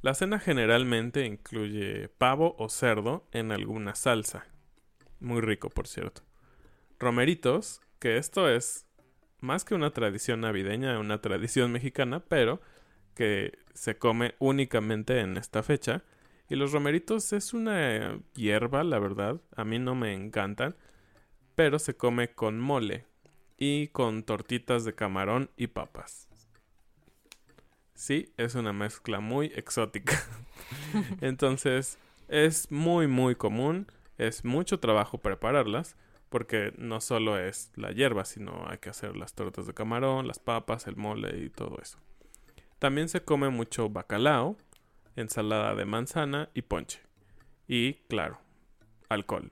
La 0.00 0.14
cena 0.14 0.38
generalmente 0.38 1.26
incluye 1.26 2.08
pavo 2.08 2.54
o 2.58 2.68
cerdo 2.68 3.26
en 3.32 3.50
alguna 3.50 3.94
salsa. 3.94 4.46
Muy 5.20 5.40
rico, 5.40 5.70
por 5.70 5.88
cierto. 5.88 6.22
Romeritos, 7.00 7.80
que 7.98 8.16
esto 8.16 8.48
es 8.48 8.86
más 9.40 9.64
que 9.64 9.74
una 9.74 9.90
tradición 9.90 10.40
navideña, 10.40 10.98
una 10.98 11.20
tradición 11.20 11.72
mexicana, 11.72 12.20
pero 12.20 12.60
que 13.14 13.58
se 13.74 13.98
come 13.98 14.34
únicamente 14.38 15.20
en 15.20 15.36
esta 15.36 15.62
fecha. 15.62 16.04
Y 16.48 16.56
los 16.56 16.72
romeritos 16.72 17.32
es 17.32 17.52
una 17.52 18.20
hierba, 18.34 18.84
la 18.84 18.98
verdad, 18.98 19.40
a 19.56 19.64
mí 19.64 19.78
no 19.78 19.94
me 19.94 20.14
encantan, 20.14 20.76
pero 21.54 21.78
se 21.78 21.96
come 21.96 22.32
con 22.34 22.58
mole 22.60 23.04
y 23.56 23.88
con 23.88 24.22
tortitas 24.22 24.84
de 24.84 24.94
camarón 24.94 25.50
y 25.56 25.66
papas. 25.66 26.27
Sí, 27.98 28.32
es 28.36 28.54
una 28.54 28.72
mezcla 28.72 29.18
muy 29.18 29.46
exótica. 29.56 30.22
Entonces, 31.20 31.98
es 32.28 32.70
muy 32.70 33.08
muy 33.08 33.34
común, 33.34 33.90
es 34.18 34.44
mucho 34.44 34.78
trabajo 34.78 35.18
prepararlas, 35.18 35.96
porque 36.28 36.72
no 36.78 37.00
solo 37.00 37.36
es 37.40 37.72
la 37.74 37.90
hierba, 37.90 38.24
sino 38.24 38.68
hay 38.68 38.78
que 38.78 38.90
hacer 38.90 39.16
las 39.16 39.34
tortas 39.34 39.66
de 39.66 39.74
camarón, 39.74 40.28
las 40.28 40.38
papas, 40.38 40.86
el 40.86 40.94
mole 40.94 41.40
y 41.40 41.50
todo 41.50 41.76
eso. 41.82 41.98
También 42.78 43.08
se 43.08 43.24
come 43.24 43.48
mucho 43.48 43.88
bacalao, 43.88 44.56
ensalada 45.16 45.74
de 45.74 45.84
manzana 45.84 46.50
y 46.54 46.62
ponche. 46.62 47.00
Y 47.66 47.94
claro, 48.08 48.38
alcohol, 49.08 49.50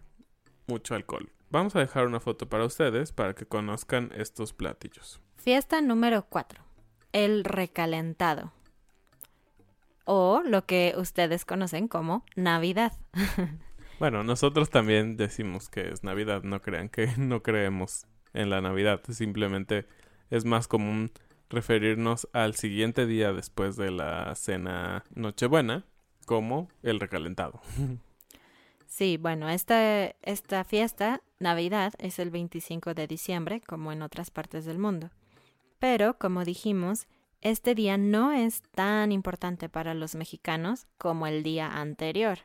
mucho 0.68 0.94
alcohol. 0.94 1.32
Vamos 1.50 1.74
a 1.74 1.80
dejar 1.80 2.06
una 2.06 2.20
foto 2.20 2.48
para 2.48 2.64
ustedes 2.64 3.10
para 3.10 3.34
que 3.34 3.44
conozcan 3.44 4.12
estos 4.14 4.52
platillos. 4.52 5.20
Fiesta 5.34 5.80
número 5.80 6.26
4. 6.28 6.65
El 7.12 7.44
recalentado. 7.44 8.52
O 10.04 10.42
lo 10.44 10.66
que 10.66 10.94
ustedes 10.96 11.44
conocen 11.44 11.88
como 11.88 12.24
Navidad. 12.36 12.92
Bueno, 13.98 14.22
nosotros 14.22 14.68
también 14.68 15.16
decimos 15.16 15.70
que 15.70 15.88
es 15.88 16.04
Navidad, 16.04 16.42
no 16.42 16.60
crean 16.60 16.90
que 16.90 17.08
no 17.16 17.42
creemos 17.42 18.06
en 18.34 18.50
la 18.50 18.60
Navidad, 18.60 19.00
simplemente 19.08 19.86
es 20.28 20.44
más 20.44 20.68
común 20.68 21.12
referirnos 21.48 22.28
al 22.34 22.56
siguiente 22.56 23.06
día 23.06 23.32
después 23.32 23.76
de 23.76 23.90
la 23.90 24.34
cena 24.34 25.04
Nochebuena 25.14 25.86
como 26.26 26.68
el 26.82 27.00
recalentado. 27.00 27.60
Sí, 28.88 29.16
bueno, 29.16 29.48
esta, 29.48 30.14
esta 30.22 30.62
fiesta, 30.62 31.20
Navidad, 31.40 31.92
es 31.98 32.20
el 32.20 32.30
25 32.30 32.94
de 32.94 33.08
diciembre, 33.08 33.60
como 33.60 33.90
en 33.90 34.00
otras 34.00 34.30
partes 34.30 34.64
del 34.64 34.78
mundo. 34.78 35.10
Pero, 35.78 36.18
como 36.18 36.44
dijimos, 36.44 37.06
este 37.40 37.74
día 37.74 37.96
no 37.98 38.32
es 38.32 38.62
tan 38.74 39.12
importante 39.12 39.68
para 39.68 39.94
los 39.94 40.14
mexicanos 40.14 40.86
como 40.98 41.26
el 41.26 41.42
día 41.42 41.68
anterior. 41.68 42.40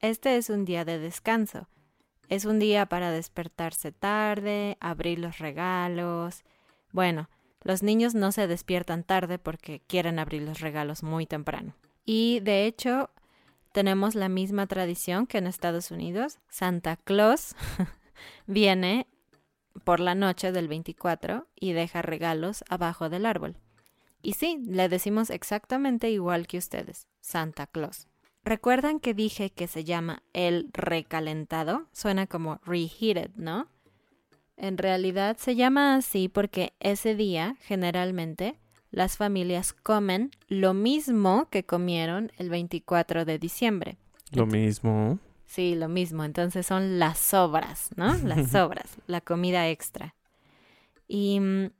este 0.00 0.36
es 0.36 0.50
un 0.50 0.64
día 0.64 0.84
de 0.84 0.98
descanso. 0.98 1.68
Es 2.28 2.44
un 2.44 2.58
día 2.58 2.86
para 2.86 3.12
despertarse 3.12 3.92
tarde, 3.92 4.76
abrir 4.80 5.18
los 5.20 5.38
regalos. 5.38 6.42
Bueno, 6.92 7.28
los 7.62 7.82
niños 7.82 8.14
no 8.14 8.32
se 8.32 8.46
despiertan 8.46 9.04
tarde 9.04 9.38
porque 9.38 9.80
quieren 9.86 10.18
abrir 10.18 10.42
los 10.42 10.60
regalos 10.60 11.02
muy 11.02 11.26
temprano. 11.26 11.74
Y 12.04 12.40
de 12.40 12.66
hecho, 12.66 13.10
tenemos 13.72 14.14
la 14.14 14.28
misma 14.28 14.66
tradición 14.66 15.26
que 15.26 15.38
en 15.38 15.46
Estados 15.46 15.90
Unidos. 15.90 16.38
Santa 16.48 16.96
Claus 16.96 17.54
viene 18.46 19.06
por 19.84 20.00
la 20.00 20.14
noche 20.14 20.52
del 20.52 20.68
24 20.68 21.46
y 21.58 21.72
deja 21.72 22.02
regalos 22.02 22.64
abajo 22.68 23.08
del 23.08 23.26
árbol. 23.26 23.56
Y 24.22 24.34
sí, 24.34 24.58
le 24.66 24.88
decimos 24.88 25.30
exactamente 25.30 26.10
igual 26.10 26.46
que 26.46 26.58
ustedes, 26.58 27.06
Santa 27.20 27.66
Claus. 27.66 28.08
¿Recuerdan 28.44 29.00
que 29.00 29.14
dije 29.14 29.50
que 29.50 29.66
se 29.66 29.84
llama 29.84 30.22
el 30.32 30.70
recalentado? 30.72 31.88
Suena 31.92 32.26
como 32.26 32.60
reheated, 32.64 33.30
¿no? 33.36 33.68
En 34.56 34.78
realidad 34.78 35.36
se 35.36 35.54
llama 35.54 35.96
así 35.96 36.28
porque 36.28 36.72
ese 36.80 37.14
día, 37.14 37.56
generalmente, 37.60 38.58
las 38.90 39.16
familias 39.16 39.72
comen 39.72 40.30
lo 40.48 40.74
mismo 40.74 41.48
que 41.50 41.64
comieron 41.64 42.32
el 42.38 42.48
24 42.48 43.24
de 43.24 43.38
diciembre. 43.38 43.98
Lo 44.32 44.46
mismo. 44.46 45.18
Sí, 45.46 45.74
lo 45.74 45.88
mismo. 45.88 46.24
Entonces 46.24 46.66
son 46.66 46.98
las 46.98 47.18
sobras, 47.18 47.90
¿no? 47.96 48.14
Las 48.18 48.50
sobras, 48.52 48.96
la 49.06 49.20
comida 49.20 49.68
extra. 49.68 50.14
Y 51.08 51.40
mm, 51.40 51.70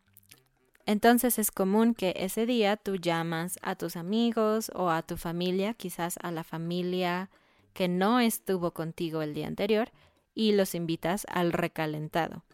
entonces 0.87 1.39
es 1.39 1.51
común 1.51 1.95
que 1.95 2.15
ese 2.17 2.47
día 2.47 2.77
tú 2.77 2.97
llamas 2.97 3.59
a 3.63 3.75
tus 3.75 3.97
amigos 3.97 4.71
o 4.75 4.91
a 4.91 5.03
tu 5.03 5.17
familia, 5.17 5.75
quizás 5.75 6.17
a 6.23 6.31
la 6.31 6.45
familia 6.45 7.29
que 7.75 7.89
no 7.89 8.21
estuvo 8.21 8.71
contigo 8.71 9.21
el 9.21 9.35
día 9.35 9.49
anterior, 9.49 9.91
y 10.35 10.53
los 10.53 10.75
invitas 10.75 11.27
al 11.29 11.53
recalentado. 11.53 12.45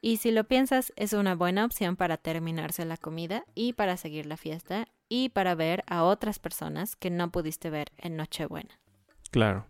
Y 0.00 0.16
si 0.16 0.32
lo 0.32 0.44
piensas, 0.44 0.92
es 0.96 1.12
una 1.12 1.36
buena 1.36 1.64
opción 1.64 1.94
para 1.94 2.16
terminarse 2.16 2.84
la 2.84 2.96
comida 2.96 3.44
y 3.54 3.74
para 3.74 3.96
seguir 3.96 4.26
la 4.26 4.36
fiesta 4.36 4.88
y 5.08 5.28
para 5.28 5.54
ver 5.54 5.84
a 5.86 6.02
otras 6.02 6.40
personas 6.40 6.96
que 6.96 7.10
no 7.10 7.30
pudiste 7.30 7.70
ver 7.70 7.92
en 7.98 8.16
Nochebuena. 8.16 8.80
Claro. 9.30 9.66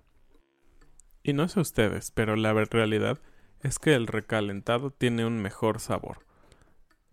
Y 1.23 1.33
no 1.33 1.49
sé 1.49 1.61
ustedes, 1.61 2.11
pero 2.11 2.37
la 2.37 2.53
realidad 2.53 3.19
es 3.63 3.79
que 3.79 3.95
el 3.95 4.07
recalentado 4.07 4.91
tiene 4.91 5.25
un 5.25 5.41
mejor 5.41 5.81
sabor. 5.81 6.19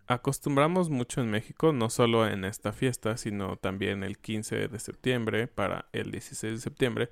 Acostumbramos 0.06 0.90
mucho 0.90 1.20
en 1.20 1.30
México, 1.30 1.72
no 1.72 1.88
solo 1.88 2.26
en 2.26 2.44
esta 2.44 2.72
fiesta, 2.72 3.16
sino 3.16 3.56
también 3.56 4.02
el 4.02 4.18
15 4.18 4.66
de 4.66 4.78
septiembre 4.80 5.46
para 5.46 5.86
el 5.92 6.10
16 6.10 6.54
de 6.54 6.58
septiembre, 6.58 7.10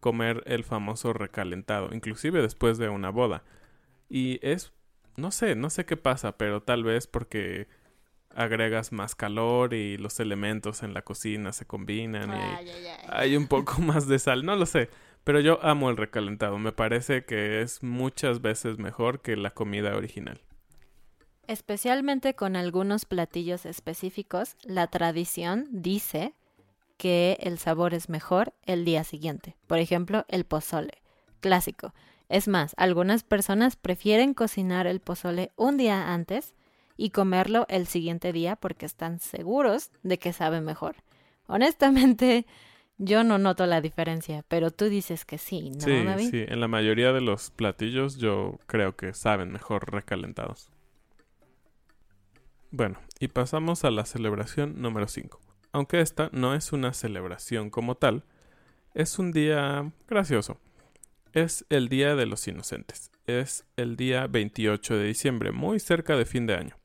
comer 0.00 0.42
el 0.46 0.64
famoso 0.64 1.12
recalentado, 1.12 1.90
inclusive 1.92 2.40
después 2.40 2.78
de 2.78 2.88
una 2.88 3.10
boda. 3.10 3.42
Y 4.08 4.38
es, 4.40 4.72
no 5.16 5.30
sé, 5.30 5.54
no 5.54 5.68
sé 5.68 5.84
qué 5.84 5.98
pasa, 5.98 6.38
pero 6.38 6.62
tal 6.62 6.84
vez 6.84 7.06
porque 7.06 7.68
agregas 8.34 8.92
más 8.92 9.14
calor 9.14 9.74
y 9.74 9.98
los 9.98 10.18
elementos 10.18 10.82
en 10.82 10.94
la 10.94 11.02
cocina 11.02 11.52
se 11.52 11.66
combinan 11.66 12.30
y 12.30 12.68
hay 13.08 13.36
un 13.36 13.46
poco 13.46 13.78
más 13.82 14.08
de 14.08 14.18
sal, 14.18 14.44
no 14.44 14.56
lo 14.56 14.66
sé. 14.66 14.88
Pero 15.24 15.40
yo 15.40 15.58
amo 15.62 15.88
el 15.90 15.96
recalentado, 15.96 16.58
me 16.58 16.72
parece 16.72 17.24
que 17.24 17.62
es 17.62 17.82
muchas 17.82 18.42
veces 18.42 18.78
mejor 18.78 19.22
que 19.22 19.36
la 19.36 19.50
comida 19.50 19.96
original. 19.96 20.40
Especialmente 21.46 22.34
con 22.34 22.56
algunos 22.56 23.04
platillos 23.06 23.66
específicos, 23.66 24.56
la 24.62 24.86
tradición 24.86 25.66
dice 25.70 26.34
que 26.96 27.38
el 27.40 27.58
sabor 27.58 27.94
es 27.94 28.08
mejor 28.08 28.52
el 28.64 28.84
día 28.84 29.04
siguiente. 29.04 29.56
Por 29.66 29.78
ejemplo, 29.78 30.24
el 30.28 30.44
pozole, 30.44 31.02
clásico. 31.40 31.92
Es 32.28 32.48
más, 32.48 32.74
algunas 32.78 33.24
personas 33.24 33.76
prefieren 33.76 34.32
cocinar 34.32 34.86
el 34.86 35.00
pozole 35.00 35.52
un 35.56 35.76
día 35.76 36.12
antes 36.12 36.54
y 36.96 37.10
comerlo 37.10 37.66
el 37.68 37.86
siguiente 37.86 38.32
día 38.32 38.56
porque 38.56 38.86
están 38.86 39.20
seguros 39.20 39.90
de 40.02 40.18
que 40.18 40.32
sabe 40.32 40.60
mejor. 40.60 40.96
Honestamente, 41.46 42.46
yo 42.98 43.24
no 43.24 43.38
noto 43.38 43.66
la 43.66 43.80
diferencia, 43.80 44.44
pero 44.48 44.70
tú 44.70 44.86
dices 44.86 45.24
que 45.24 45.38
sí, 45.38 45.70
¿no, 45.70 45.80
sí, 45.80 46.04
David? 46.04 46.30
Sí, 46.30 46.44
en 46.46 46.60
la 46.60 46.68
mayoría 46.68 47.12
de 47.12 47.20
los 47.20 47.50
platillos 47.50 48.16
yo 48.16 48.58
creo 48.66 48.96
que 48.96 49.14
saben 49.14 49.50
mejor 49.52 49.92
recalentados. 49.92 50.70
Bueno, 52.70 52.98
y 53.20 53.28
pasamos 53.28 53.84
a 53.84 53.90
la 53.90 54.04
celebración 54.04 54.80
número 54.80 55.06
5. 55.06 55.40
Aunque 55.72 56.00
esta 56.00 56.30
no 56.32 56.54
es 56.54 56.72
una 56.72 56.92
celebración 56.92 57.70
como 57.70 57.96
tal, 57.96 58.24
es 58.94 59.18
un 59.18 59.32
día 59.32 59.92
gracioso. 60.08 60.60
Es 61.32 61.66
el 61.68 61.88
Día 61.88 62.14
de 62.14 62.26
los 62.26 62.46
Inocentes. 62.46 63.10
Es 63.26 63.66
el 63.76 63.96
día 63.96 64.28
28 64.28 64.96
de 64.96 65.04
diciembre, 65.04 65.50
muy 65.50 65.80
cerca 65.80 66.16
de 66.16 66.26
fin 66.26 66.46
de 66.46 66.54
año. 66.54 66.76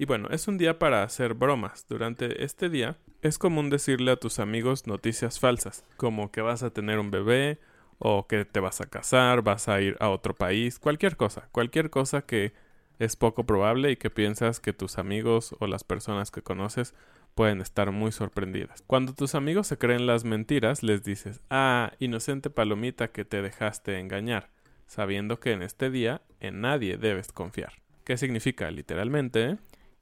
Y 0.00 0.04
bueno, 0.04 0.28
es 0.30 0.46
un 0.46 0.58
día 0.58 0.78
para 0.78 1.02
hacer 1.02 1.34
bromas. 1.34 1.84
Durante 1.88 2.44
este 2.44 2.68
día 2.68 2.96
es 3.20 3.36
común 3.36 3.68
decirle 3.68 4.12
a 4.12 4.16
tus 4.16 4.38
amigos 4.38 4.86
noticias 4.86 5.40
falsas, 5.40 5.84
como 5.96 6.30
que 6.30 6.40
vas 6.40 6.62
a 6.62 6.70
tener 6.70 7.00
un 7.00 7.10
bebé, 7.10 7.58
o 7.98 8.28
que 8.28 8.44
te 8.44 8.60
vas 8.60 8.80
a 8.80 8.86
casar, 8.86 9.42
vas 9.42 9.68
a 9.68 9.80
ir 9.80 9.96
a 9.98 10.08
otro 10.10 10.36
país, 10.36 10.78
cualquier 10.78 11.16
cosa, 11.16 11.48
cualquier 11.50 11.90
cosa 11.90 12.22
que 12.22 12.52
es 13.00 13.16
poco 13.16 13.44
probable 13.44 13.90
y 13.90 13.96
que 13.96 14.08
piensas 14.08 14.60
que 14.60 14.72
tus 14.72 14.98
amigos 14.98 15.56
o 15.58 15.66
las 15.66 15.82
personas 15.82 16.30
que 16.30 16.42
conoces 16.42 16.94
pueden 17.34 17.60
estar 17.60 17.90
muy 17.90 18.12
sorprendidas. 18.12 18.84
Cuando 18.86 19.14
tus 19.14 19.34
amigos 19.34 19.66
se 19.66 19.78
creen 19.78 20.06
las 20.06 20.22
mentiras, 20.22 20.84
les 20.84 21.02
dices, 21.02 21.40
ah, 21.50 21.92
inocente 21.98 22.50
palomita 22.50 23.08
que 23.08 23.24
te 23.24 23.42
dejaste 23.42 23.98
engañar, 23.98 24.50
sabiendo 24.86 25.40
que 25.40 25.50
en 25.50 25.62
este 25.62 25.90
día 25.90 26.22
en 26.38 26.60
nadie 26.60 26.98
debes 26.98 27.32
confiar. 27.32 27.72
¿Qué 28.04 28.16
significa 28.16 28.70
literalmente? 28.70 29.58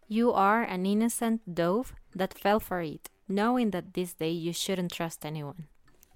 You 0.09 0.33
are 0.33 0.62
an 0.62 0.87
innocent 0.87 1.42
dove 1.47 1.95
that 2.14 2.35
fell 2.35 2.61
for 2.61 2.81
it, 2.81 3.11
knowing 3.29 3.71
that 3.73 3.92
this 3.95 4.14
day 4.14 4.31
you 4.31 4.53
shouldn't 4.53 4.92
trust 4.92 5.25
anyone. 5.25 5.69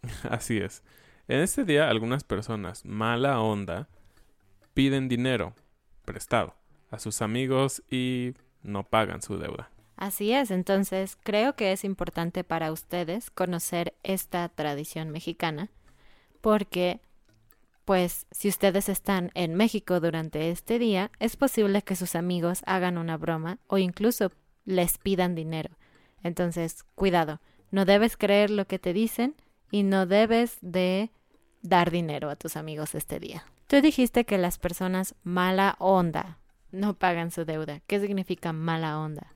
Así 0.31 0.59
es. 0.59 0.83
En 1.29 1.41
este 1.41 1.65
día 1.65 1.89
algunas 1.89 2.25
personas, 2.25 2.85
mala 2.85 3.41
onda, 3.41 3.89
piden 4.75 5.09
dinero 5.09 5.55
prestado 6.05 6.55
a 6.91 6.99
sus 6.99 7.23
amigos 7.23 7.83
y 7.91 8.35
no 8.63 8.85
pagan 8.85 9.23
su 9.23 9.39
deuda. 9.39 9.71
Así 9.97 10.33
es, 10.33 10.51
entonces 10.51 11.19
creo 11.23 11.57
que 11.57 11.73
es 11.73 11.85
importante 11.85 12.43
para 12.43 12.73
ustedes 12.73 13.31
conocer 13.31 13.95
esta 14.03 14.49
tradición 14.49 15.11
mexicana 15.11 15.69
porque 16.41 17.01
pues 17.91 18.29
si 18.31 18.49
ustedes 18.49 18.89
están 18.89 19.33
en 19.35 19.57
México 19.57 19.99
durante 19.99 20.53
este 20.53 20.79
día, 20.79 21.11
es 21.19 21.35
posible 21.35 21.83
que 21.83 21.97
sus 21.97 22.15
amigos 22.15 22.63
hagan 22.65 22.97
una 22.97 23.17
broma 23.17 23.59
o 23.67 23.79
incluso 23.79 24.31
les 24.65 24.97
pidan 24.97 25.35
dinero. 25.35 25.71
Entonces, 26.23 26.85
cuidado, 26.95 27.41
no 27.73 27.85
debes 27.85 28.17
creer 28.17 28.51
lo 28.51 28.65
que 28.65 28.79
te 28.79 28.93
dicen 28.93 29.35
y 29.73 29.83
no 29.83 30.07
debes 30.07 30.59
de 30.61 31.11
dar 31.63 31.91
dinero 31.91 32.31
a 32.31 32.37
tus 32.37 32.57
amigos 32.57 32.95
este 32.95 33.19
día. 33.19 33.45
Tú 33.67 33.81
dijiste 33.81 34.25
que 34.25 34.39
las 34.39 34.59
personas 34.59 35.17
mala 35.25 35.75
onda 35.81 36.39
no 36.71 36.95
pagan 36.95 37.33
su 37.33 37.45
deuda. 37.45 37.81
¿Qué 37.89 37.99
significa 37.99 38.53
mala 38.53 39.01
onda? 39.01 39.35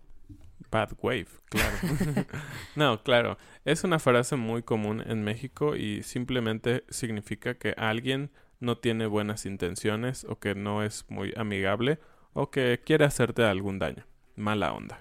Bad 0.71 0.93
wave, 1.03 1.27
claro. 1.47 1.77
no, 2.77 3.03
claro. 3.03 3.37
Es 3.64 3.83
una 3.83 3.99
frase 3.99 4.37
muy 4.37 4.62
común 4.62 5.03
en 5.05 5.25
México 5.25 5.75
y 5.75 6.05
simplemente 6.05 6.85
significa 6.88 7.55
que 7.55 7.75
alguien 7.77 8.31
no 8.61 8.79
tiene 8.79 9.07
buenas 9.07 9.47
intenciones 9.47 10.25
o 10.25 10.38
que 10.38 10.55
no 10.55 10.83
es 10.83 11.05
muy 11.09 11.33
amigable 11.37 11.99
o 12.33 12.51
que 12.51 12.81
quiere 12.85 13.05
hacerte 13.05 13.45
algún 13.45 13.79
daño. 13.79 14.05
Mala 14.37 14.73
onda. 14.73 15.01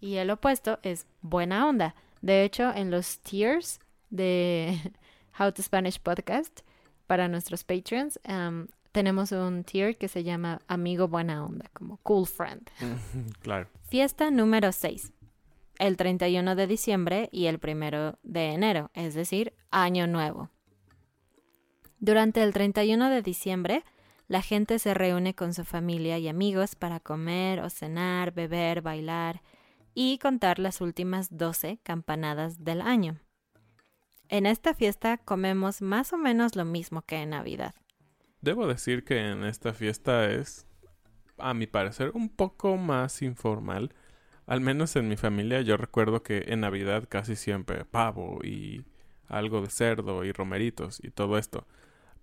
Y 0.00 0.16
el 0.16 0.30
opuesto 0.30 0.78
es 0.82 1.06
buena 1.22 1.66
onda. 1.66 1.94
De 2.20 2.44
hecho, 2.44 2.72
en 2.74 2.90
los 2.90 3.20
tiers 3.20 3.80
de 4.10 4.78
How 5.38 5.52
to 5.52 5.62
Spanish 5.62 6.00
Podcast 6.00 6.60
para 7.06 7.28
nuestros 7.28 7.64
patrons, 7.64 8.18
um, 8.28 8.66
tenemos 8.92 9.32
un 9.32 9.64
tier 9.64 9.96
que 9.96 10.08
se 10.08 10.24
llama 10.24 10.60
Amigo 10.68 11.08
Buena 11.08 11.44
Onda, 11.44 11.70
como 11.72 11.98
Cool 11.98 12.26
Friend. 12.26 12.68
claro. 13.42 13.68
Fiesta 13.88 14.30
número 14.30 14.72
6. 14.72 15.12
El 15.78 15.96
31 15.98 16.56
de 16.56 16.66
diciembre 16.66 17.28
y 17.30 17.46
el 17.46 17.60
1 17.62 18.18
de 18.22 18.46
enero, 18.52 18.90
es 18.94 19.14
decir, 19.14 19.52
Año 19.70 20.06
Nuevo. 20.06 20.50
Durante 21.98 22.42
el 22.42 22.52
31 22.52 23.08
de 23.08 23.22
diciembre, 23.22 23.84
la 24.28 24.42
gente 24.42 24.78
se 24.78 24.92
reúne 24.92 25.34
con 25.34 25.54
su 25.54 25.64
familia 25.64 26.18
y 26.18 26.28
amigos 26.28 26.74
para 26.74 27.00
comer 27.00 27.60
o 27.60 27.70
cenar, 27.70 28.32
beber, 28.32 28.82
bailar 28.82 29.42
y 29.94 30.18
contar 30.18 30.58
las 30.58 30.80
últimas 30.80 31.36
12 31.36 31.78
campanadas 31.82 32.64
del 32.64 32.82
año. 32.82 33.18
En 34.28 34.44
esta 34.44 34.74
fiesta 34.74 35.16
comemos 35.16 35.80
más 35.80 36.12
o 36.12 36.18
menos 36.18 36.56
lo 36.56 36.64
mismo 36.64 37.02
que 37.02 37.16
en 37.16 37.30
Navidad. 37.30 37.74
Debo 38.42 38.66
decir 38.66 39.04
que 39.04 39.18
en 39.18 39.44
esta 39.44 39.72
fiesta 39.72 40.30
es, 40.30 40.66
a 41.38 41.54
mi 41.54 41.66
parecer, 41.66 42.10
un 42.14 42.28
poco 42.28 42.76
más 42.76 43.22
informal. 43.22 43.94
Al 44.46 44.60
menos 44.60 44.96
en 44.96 45.08
mi 45.08 45.16
familia 45.16 45.62
yo 45.62 45.76
recuerdo 45.76 46.22
que 46.22 46.44
en 46.48 46.60
Navidad 46.60 47.06
casi 47.08 47.36
siempre 47.36 47.84
pavo 47.84 48.40
y 48.44 48.84
algo 49.28 49.62
de 49.62 49.70
cerdo 49.70 50.24
y 50.24 50.32
romeritos 50.32 51.02
y 51.02 51.10
todo 51.10 51.38
esto. 51.38 51.66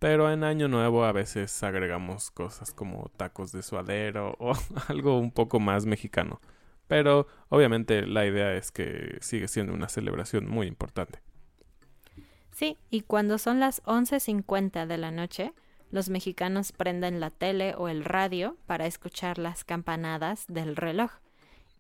Pero 0.04 0.30
en 0.30 0.44
Año 0.44 0.68
Nuevo 0.68 1.06
a 1.06 1.14
veces 1.14 1.64
agregamos 1.64 2.30
cosas 2.30 2.74
como 2.74 3.10
tacos 3.16 3.54
de 3.54 3.64
suadero 3.64 4.36
o 4.40 4.52
algo 4.90 5.18
un 5.18 5.32
poco 5.32 5.62
más 5.62 5.86
mexicano. 5.86 6.42
Pero 6.90 7.26
obviamente 7.48 8.06
la 8.06 8.26
idea 8.26 8.54
es 8.54 8.74
que 8.74 9.18
sigue 9.22 9.48
siendo 9.48 9.74
una 9.74 9.88
celebración 9.88 10.46
muy 10.46 10.68
importante. 10.68 11.22
Sí, 12.52 12.78
y 12.90 13.00
cuando 13.00 13.38
son 13.38 13.62
las 13.62 13.82
11.50 13.84 14.88
de 14.88 14.98
la 14.98 15.12
noche, 15.12 15.54
los 15.90 16.10
mexicanos 16.10 16.74
prenden 16.74 17.22
la 17.22 17.30
tele 17.30 17.74
o 17.78 17.88
el 17.88 18.04
radio 18.04 18.58
para 18.66 18.88
escuchar 18.88 19.38
las 19.38 19.64
campanadas 19.64 20.44
del 20.50 20.76
reloj. 20.76 21.12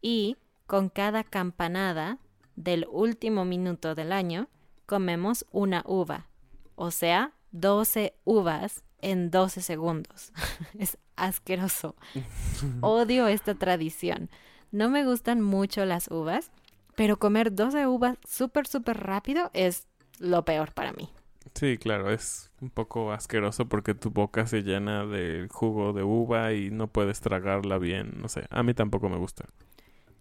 Y 0.01 0.38
con 0.65 0.88
cada 0.88 1.25
campanada 1.25 2.19
del 2.55 2.88
último 2.89 3.43
minuto 3.43 3.95
del 3.95 4.13
año, 4.13 4.47
comemos 4.86 5.45
una 5.51 5.83
uva. 5.86 6.27
O 6.75 6.89
sea, 6.89 7.33
12 7.53 8.13
uvas 8.25 8.83
en 8.99 9.31
12 9.31 9.61
segundos. 9.61 10.33
es 10.77 10.97
asqueroso. 11.15 11.95
Odio 12.81 13.27
esta 13.27 13.55
tradición. 13.55 14.29
No 14.71 14.89
me 14.89 15.05
gustan 15.05 15.41
mucho 15.41 15.85
las 15.85 16.09
uvas, 16.09 16.51
pero 16.95 17.17
comer 17.17 17.53
12 17.53 17.87
uvas 17.87 18.17
súper, 18.27 18.67
súper 18.67 18.97
rápido 18.97 19.49
es 19.53 19.87
lo 20.19 20.43
peor 20.43 20.73
para 20.73 20.91
mí. 20.91 21.09
Sí, 21.53 21.77
claro, 21.77 22.09
es 22.09 22.51
un 22.61 22.69
poco 22.71 23.11
asqueroso 23.11 23.67
porque 23.67 23.93
tu 23.93 24.09
boca 24.09 24.47
se 24.47 24.63
llena 24.63 25.05
de 25.05 25.47
jugo 25.51 25.93
de 25.93 26.01
uva 26.01 26.53
y 26.53 26.71
no 26.71 26.87
puedes 26.87 27.21
tragarla 27.21 27.77
bien. 27.77 28.13
No 28.19 28.27
sé, 28.27 28.45
a 28.49 28.63
mí 28.63 28.73
tampoco 28.73 29.09
me 29.09 29.17
gusta. 29.17 29.45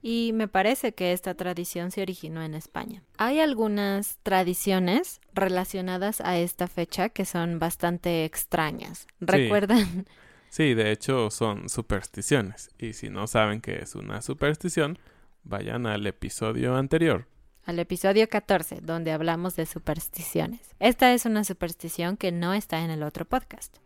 Y 0.03 0.33
me 0.35 0.49
parece 0.49 0.93
que 0.93 1.13
esta 1.13 1.35
tradición 1.35 1.93
se 1.93 2.03
originó 2.03 2.43
en 2.43 2.55
España. 2.55 3.05
Hay 3.19 3.39
algunas 3.39 4.19
tradiciones 4.25 5.21
relacionadas 5.33 6.21
a 6.21 6.37
esta 6.39 6.67
fecha 6.67 7.09
que 7.09 7.25
son 7.25 7.61
bastante 7.61 8.25
extrañas. 8.25 9.07
¿Recuerdan? 9.21 10.07
Sí, 10.49 10.75
de 10.75 10.93
hecho 10.93 11.31
son 11.31 11.71
supersticiones. 11.71 12.71
Y 12.79 12.93
si 12.93 13.09
no 13.09 13.27
saben 13.27 13.63
qué 13.63 13.79
es 13.79 13.95
una 13.95 14.21
superstición, 14.21 14.99
vayan 15.45 15.87
al 15.87 16.07
episodio 16.07 16.77
anterior. 16.77 17.27
Al 17.65 17.79
episodio 17.79 18.29
14, 18.29 18.81
donde 18.83 19.13
hablamos 19.13 19.57
de 19.57 19.67
supersticiones. 19.67 20.61
Esta 20.79 21.15
es 21.15 21.25
una 21.25 21.45
superstición 21.45 22.17
que 22.17 22.33
no 22.33 22.53
está 22.53 22.81
en 22.85 22.91
el 22.91 23.03
otro 23.03 23.25
podcast. 23.25 23.77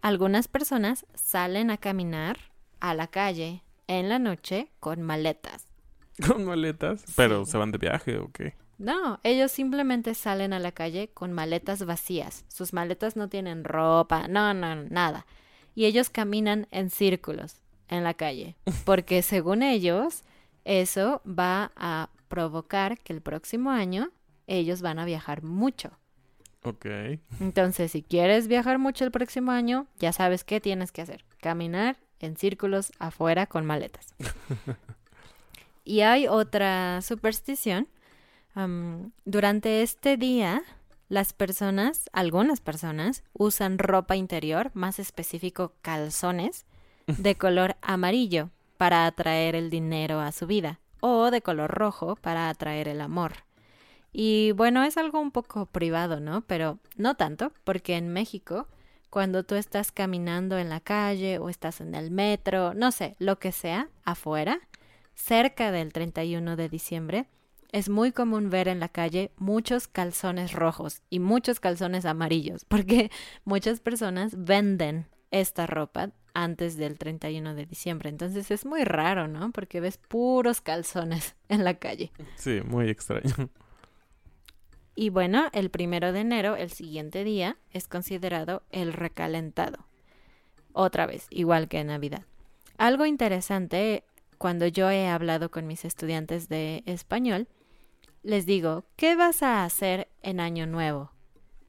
Algunas 0.00 0.48
personas 0.48 1.04
salen 1.14 1.70
a 1.70 1.76
caminar 1.76 2.38
a 2.80 2.94
la 2.94 3.08
calle 3.08 3.62
en 3.98 4.08
la 4.08 4.18
noche 4.18 4.70
con 4.80 5.02
maletas. 5.02 5.68
¿Con 6.26 6.44
maletas? 6.44 7.04
¿Pero 7.16 7.44
se 7.44 7.58
van 7.58 7.72
de 7.72 7.78
viaje 7.78 8.18
o 8.18 8.30
qué? 8.32 8.54
No, 8.78 9.20
ellos 9.22 9.52
simplemente 9.52 10.14
salen 10.14 10.52
a 10.52 10.58
la 10.58 10.72
calle 10.72 11.08
con 11.08 11.32
maletas 11.32 11.84
vacías. 11.84 12.44
Sus 12.48 12.72
maletas 12.72 13.16
no 13.16 13.28
tienen 13.28 13.64
ropa, 13.64 14.28
no, 14.28 14.54
no, 14.54 14.74
nada 14.74 15.24
y 15.74 15.86
ellos 15.86 16.10
caminan 16.10 16.66
en 16.70 16.90
círculos 16.90 17.62
en 17.88 18.04
la 18.04 18.14
calle, 18.14 18.56
porque 18.84 19.22
según 19.22 19.62
ellos 19.62 20.22
eso 20.64 21.22
va 21.26 21.72
a 21.76 22.10
provocar 22.28 22.98
que 22.98 23.12
el 23.12 23.20
próximo 23.20 23.70
año 23.70 24.10
ellos 24.46 24.82
van 24.82 24.98
a 24.98 25.04
viajar 25.04 25.42
mucho. 25.42 25.90
Ok. 26.64 26.86
Entonces, 27.40 27.90
si 27.90 28.02
quieres 28.02 28.46
viajar 28.46 28.78
mucho 28.78 29.04
el 29.04 29.10
próximo 29.10 29.50
año, 29.50 29.88
ya 29.98 30.12
sabes 30.12 30.44
qué 30.44 30.60
tienes 30.60 30.92
que 30.92 31.02
hacer. 31.02 31.24
Caminar 31.40 31.96
en 32.22 32.36
círculos 32.36 32.92
afuera 32.98 33.46
con 33.46 33.66
maletas. 33.66 34.14
y 35.84 36.00
hay 36.00 36.26
otra 36.28 37.02
superstición. 37.02 37.88
durante 39.24 39.82
este 39.82 40.16
día, 40.16 40.62
las 41.08 41.32
personas, 41.32 42.08
algunas 42.12 42.60
personas, 42.60 43.24
usan 43.32 43.78
ropa 43.78 44.16
interior, 44.16 44.70
más 44.74 44.98
específico 44.98 45.74
calzones, 45.82 46.64
de 47.06 47.34
color 47.34 47.76
amarillo 47.82 48.50
para 48.76 49.06
atraer 49.06 49.54
el 49.54 49.70
dinero 49.70 50.20
a 50.20 50.32
su 50.32 50.46
vida 50.46 50.80
o 51.00 51.30
de 51.30 51.42
color 51.42 51.70
rojo 51.70 52.16
para 52.16 52.48
atraer 52.48 52.88
el 52.88 53.00
amor. 53.00 53.32
Y 54.12 54.52
bueno, 54.52 54.84
es 54.84 54.96
algo 54.96 55.20
un 55.20 55.30
poco 55.30 55.66
privado, 55.66 56.20
¿no? 56.20 56.42
Pero 56.42 56.78
no 56.96 57.16
tanto, 57.16 57.52
porque 57.64 57.96
en 57.96 58.08
México, 58.08 58.68
cuando 59.12 59.42
tú 59.42 59.56
estás 59.56 59.92
caminando 59.92 60.56
en 60.56 60.70
la 60.70 60.80
calle 60.80 61.36
o 61.36 61.50
estás 61.50 61.82
en 61.82 61.94
el 61.94 62.10
metro, 62.10 62.72
no 62.72 62.92
sé, 62.92 63.14
lo 63.18 63.38
que 63.38 63.52
sea, 63.52 63.90
afuera, 64.04 64.58
cerca 65.14 65.70
del 65.70 65.92
31 65.92 66.56
de 66.56 66.70
diciembre, 66.70 67.26
es 67.72 67.90
muy 67.90 68.12
común 68.12 68.48
ver 68.48 68.68
en 68.68 68.80
la 68.80 68.88
calle 68.88 69.30
muchos 69.36 69.86
calzones 69.86 70.54
rojos 70.54 71.02
y 71.10 71.18
muchos 71.18 71.60
calzones 71.60 72.06
amarillos, 72.06 72.64
porque 72.68 73.10
muchas 73.44 73.80
personas 73.80 74.32
venden 74.34 75.04
esta 75.30 75.66
ropa 75.66 76.12
antes 76.32 76.78
del 76.78 76.96
31 76.96 77.54
de 77.54 77.66
diciembre. 77.66 78.08
Entonces 78.08 78.50
es 78.50 78.64
muy 78.64 78.82
raro, 78.82 79.28
¿no? 79.28 79.52
Porque 79.52 79.80
ves 79.80 79.98
puros 79.98 80.62
calzones 80.62 81.36
en 81.50 81.64
la 81.64 81.74
calle. 81.74 82.12
Sí, 82.36 82.62
muy 82.64 82.88
extraño. 82.88 83.50
Y 84.94 85.08
bueno, 85.08 85.48
el 85.52 85.70
primero 85.70 86.12
de 86.12 86.20
enero, 86.20 86.56
el 86.56 86.70
siguiente 86.70 87.24
día, 87.24 87.56
es 87.70 87.88
considerado 87.88 88.62
el 88.70 88.92
recalentado. 88.92 89.86
Otra 90.72 91.06
vez, 91.06 91.26
igual 91.30 91.68
que 91.68 91.80
en 91.80 91.88
Navidad. 91.88 92.24
Algo 92.78 93.06
interesante 93.06 94.04
cuando 94.38 94.66
yo 94.66 94.90
he 94.90 95.08
hablado 95.08 95.50
con 95.50 95.66
mis 95.66 95.84
estudiantes 95.84 96.48
de 96.48 96.82
español 96.86 97.48
les 98.22 98.46
digo, 98.46 98.84
¿qué 98.96 99.16
vas 99.16 99.42
a 99.42 99.64
hacer 99.64 100.08
en 100.22 100.40
Año 100.40 100.66
Nuevo? 100.66 101.10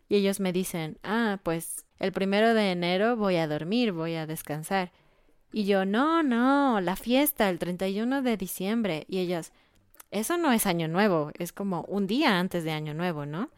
Y 0.08 0.16
ellos 0.16 0.40
me 0.40 0.54
dicen, 0.54 1.00
ah, 1.04 1.40
pues 1.44 1.86
el 2.00 2.12
primero 2.12 2.54
de 2.54 2.72
enero 2.72 3.16
voy 3.18 3.38
a 3.38 3.48
dormir, 3.48 3.92
voy 3.92 4.16
a 4.16 4.28
descansar. 4.28 4.92
Y 5.52 5.66
yo, 5.66 5.86
no, 5.86 6.24
no, 6.24 6.82
la 6.82 6.96
fiesta, 6.96 7.50
el 7.50 7.60
31 7.60 8.22
de 8.22 8.38
diciembre. 8.38 9.06
Y 9.08 9.20
ellos, 9.20 9.52
eso 10.14 10.38
no 10.38 10.52
es 10.52 10.68
Año 10.68 10.88
Nuevo, 10.88 11.32
es 11.40 11.52
como 11.52 11.82
un 11.88 12.06
día 12.06 12.40
antes 12.40 12.64
de 12.64 12.72
Año 12.72 12.94
Nuevo, 12.94 13.26
¿no? 13.26 13.50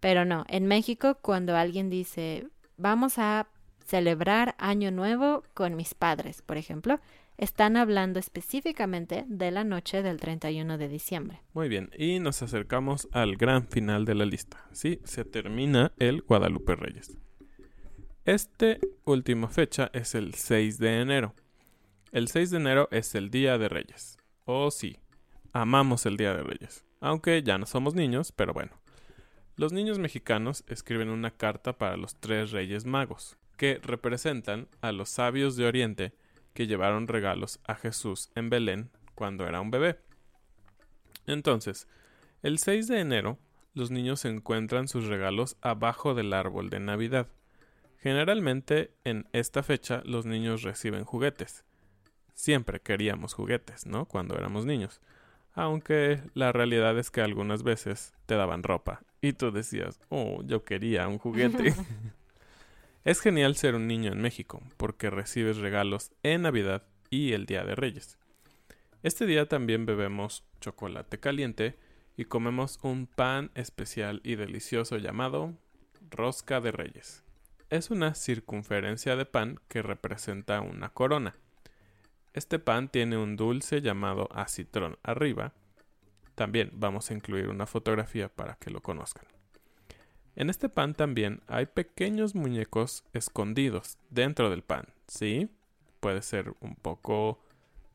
Pero 0.00 0.24
no, 0.24 0.46
en 0.48 0.66
México 0.66 1.18
cuando 1.20 1.54
alguien 1.56 1.90
dice, 1.90 2.46
vamos 2.78 3.18
a 3.18 3.46
celebrar 3.84 4.54
Año 4.58 4.90
Nuevo 4.90 5.44
con 5.52 5.76
mis 5.76 5.92
padres, 5.92 6.40
por 6.40 6.56
ejemplo, 6.56 7.00
están 7.36 7.76
hablando 7.76 8.18
específicamente 8.18 9.24
de 9.26 9.50
la 9.50 9.62
noche 9.62 10.02
del 10.02 10.18
31 10.18 10.78
de 10.78 10.88
diciembre. 10.88 11.42
Muy 11.52 11.68
bien, 11.68 11.90
y 11.96 12.18
nos 12.18 12.42
acercamos 12.42 13.08
al 13.12 13.36
gran 13.36 13.66
final 13.66 14.06
de 14.06 14.14
la 14.14 14.24
lista. 14.24 14.64
Sí, 14.72 15.00
se 15.04 15.24
termina 15.24 15.92
el 15.98 16.22
Guadalupe 16.22 16.76
Reyes. 16.76 17.18
Este 18.24 18.80
última 19.04 19.48
fecha 19.48 19.90
es 19.92 20.14
el 20.14 20.32
6 20.32 20.78
de 20.78 21.00
enero. 21.00 21.34
El 22.12 22.28
6 22.28 22.50
de 22.50 22.56
enero 22.56 22.88
es 22.90 23.14
el 23.14 23.30
Día 23.30 23.58
de 23.58 23.68
Reyes. 23.68 24.16
Oh 24.44 24.70
sí, 24.70 24.98
amamos 25.52 26.06
el 26.06 26.16
Día 26.16 26.34
de 26.34 26.42
Reyes. 26.42 26.84
Aunque 27.00 27.42
ya 27.42 27.58
no 27.58 27.66
somos 27.66 27.94
niños, 27.94 28.32
pero 28.32 28.52
bueno. 28.52 28.72
Los 29.56 29.72
niños 29.72 29.98
mexicanos 29.98 30.64
escriben 30.68 31.10
una 31.10 31.30
carta 31.30 31.76
para 31.76 31.96
los 31.96 32.16
tres 32.16 32.50
reyes 32.50 32.86
magos, 32.86 33.36
que 33.56 33.78
representan 33.82 34.68
a 34.80 34.92
los 34.92 35.10
sabios 35.10 35.56
de 35.56 35.66
Oriente 35.66 36.14
que 36.54 36.66
llevaron 36.66 37.08
regalos 37.08 37.60
a 37.66 37.74
Jesús 37.74 38.30
en 38.34 38.50
Belén 38.50 38.90
cuando 39.14 39.46
era 39.46 39.60
un 39.60 39.70
bebé. 39.70 39.98
Entonces, 41.26 41.86
el 42.42 42.58
6 42.58 42.88
de 42.88 43.00
enero, 43.00 43.38
los 43.74 43.90
niños 43.90 44.24
encuentran 44.24 44.88
sus 44.88 45.06
regalos 45.06 45.56
abajo 45.60 46.14
del 46.14 46.32
árbol 46.32 46.70
de 46.70 46.80
Navidad. 46.80 47.28
Generalmente 47.98 48.94
en 49.04 49.28
esta 49.32 49.62
fecha 49.62 50.02
los 50.04 50.26
niños 50.26 50.62
reciben 50.62 51.04
juguetes. 51.04 51.64
Siempre 52.34 52.80
queríamos 52.80 53.34
juguetes, 53.34 53.86
¿no? 53.86 54.06
Cuando 54.06 54.36
éramos 54.36 54.64
niños. 54.64 55.00
Aunque 55.60 56.22
la 56.32 56.52
realidad 56.52 56.98
es 56.98 57.10
que 57.10 57.20
algunas 57.20 57.62
veces 57.62 58.14
te 58.24 58.34
daban 58.34 58.62
ropa 58.62 59.02
y 59.20 59.34
tú 59.34 59.52
decías, 59.52 60.00
oh, 60.08 60.42
yo 60.42 60.64
quería 60.64 61.06
un 61.06 61.18
juguete. 61.18 61.74
Es 63.04 63.20
genial 63.20 63.56
ser 63.56 63.74
un 63.74 63.86
niño 63.86 64.10
en 64.12 64.22
México, 64.22 64.62
porque 64.78 65.10
recibes 65.10 65.58
regalos 65.58 66.12
en 66.22 66.42
Navidad 66.42 66.84
y 67.10 67.32
el 67.32 67.44
Día 67.44 67.64
de 67.64 67.74
Reyes. 67.74 68.18
Este 69.02 69.26
día 69.26 69.48
también 69.48 69.84
bebemos 69.84 70.44
chocolate 70.62 71.20
caliente 71.20 71.78
y 72.16 72.24
comemos 72.24 72.78
un 72.82 73.06
pan 73.06 73.50
especial 73.54 74.22
y 74.24 74.36
delicioso 74.36 74.96
llamado 74.96 75.54
rosca 76.10 76.62
de 76.62 76.72
reyes. 76.72 77.22
Es 77.68 77.90
una 77.90 78.14
circunferencia 78.14 79.14
de 79.14 79.26
pan 79.26 79.60
que 79.68 79.82
representa 79.82 80.62
una 80.62 80.88
corona. 80.88 81.36
Este 82.32 82.58
pan 82.58 82.88
tiene 82.88 83.16
un 83.18 83.36
dulce 83.36 83.80
llamado 83.80 84.28
acitrón 84.32 84.98
arriba. 85.02 85.52
También 86.34 86.70
vamos 86.74 87.10
a 87.10 87.14
incluir 87.14 87.48
una 87.48 87.66
fotografía 87.66 88.28
para 88.28 88.54
que 88.54 88.70
lo 88.70 88.80
conozcan. 88.80 89.26
En 90.36 90.48
este 90.48 90.68
pan 90.68 90.94
también 90.94 91.42
hay 91.48 91.66
pequeños 91.66 92.34
muñecos 92.34 93.04
escondidos 93.12 93.98
dentro 94.10 94.48
del 94.48 94.62
pan, 94.62 94.86
¿sí? 95.08 95.50
Puede 95.98 96.22
ser 96.22 96.54
un 96.60 96.76
poco 96.76 97.42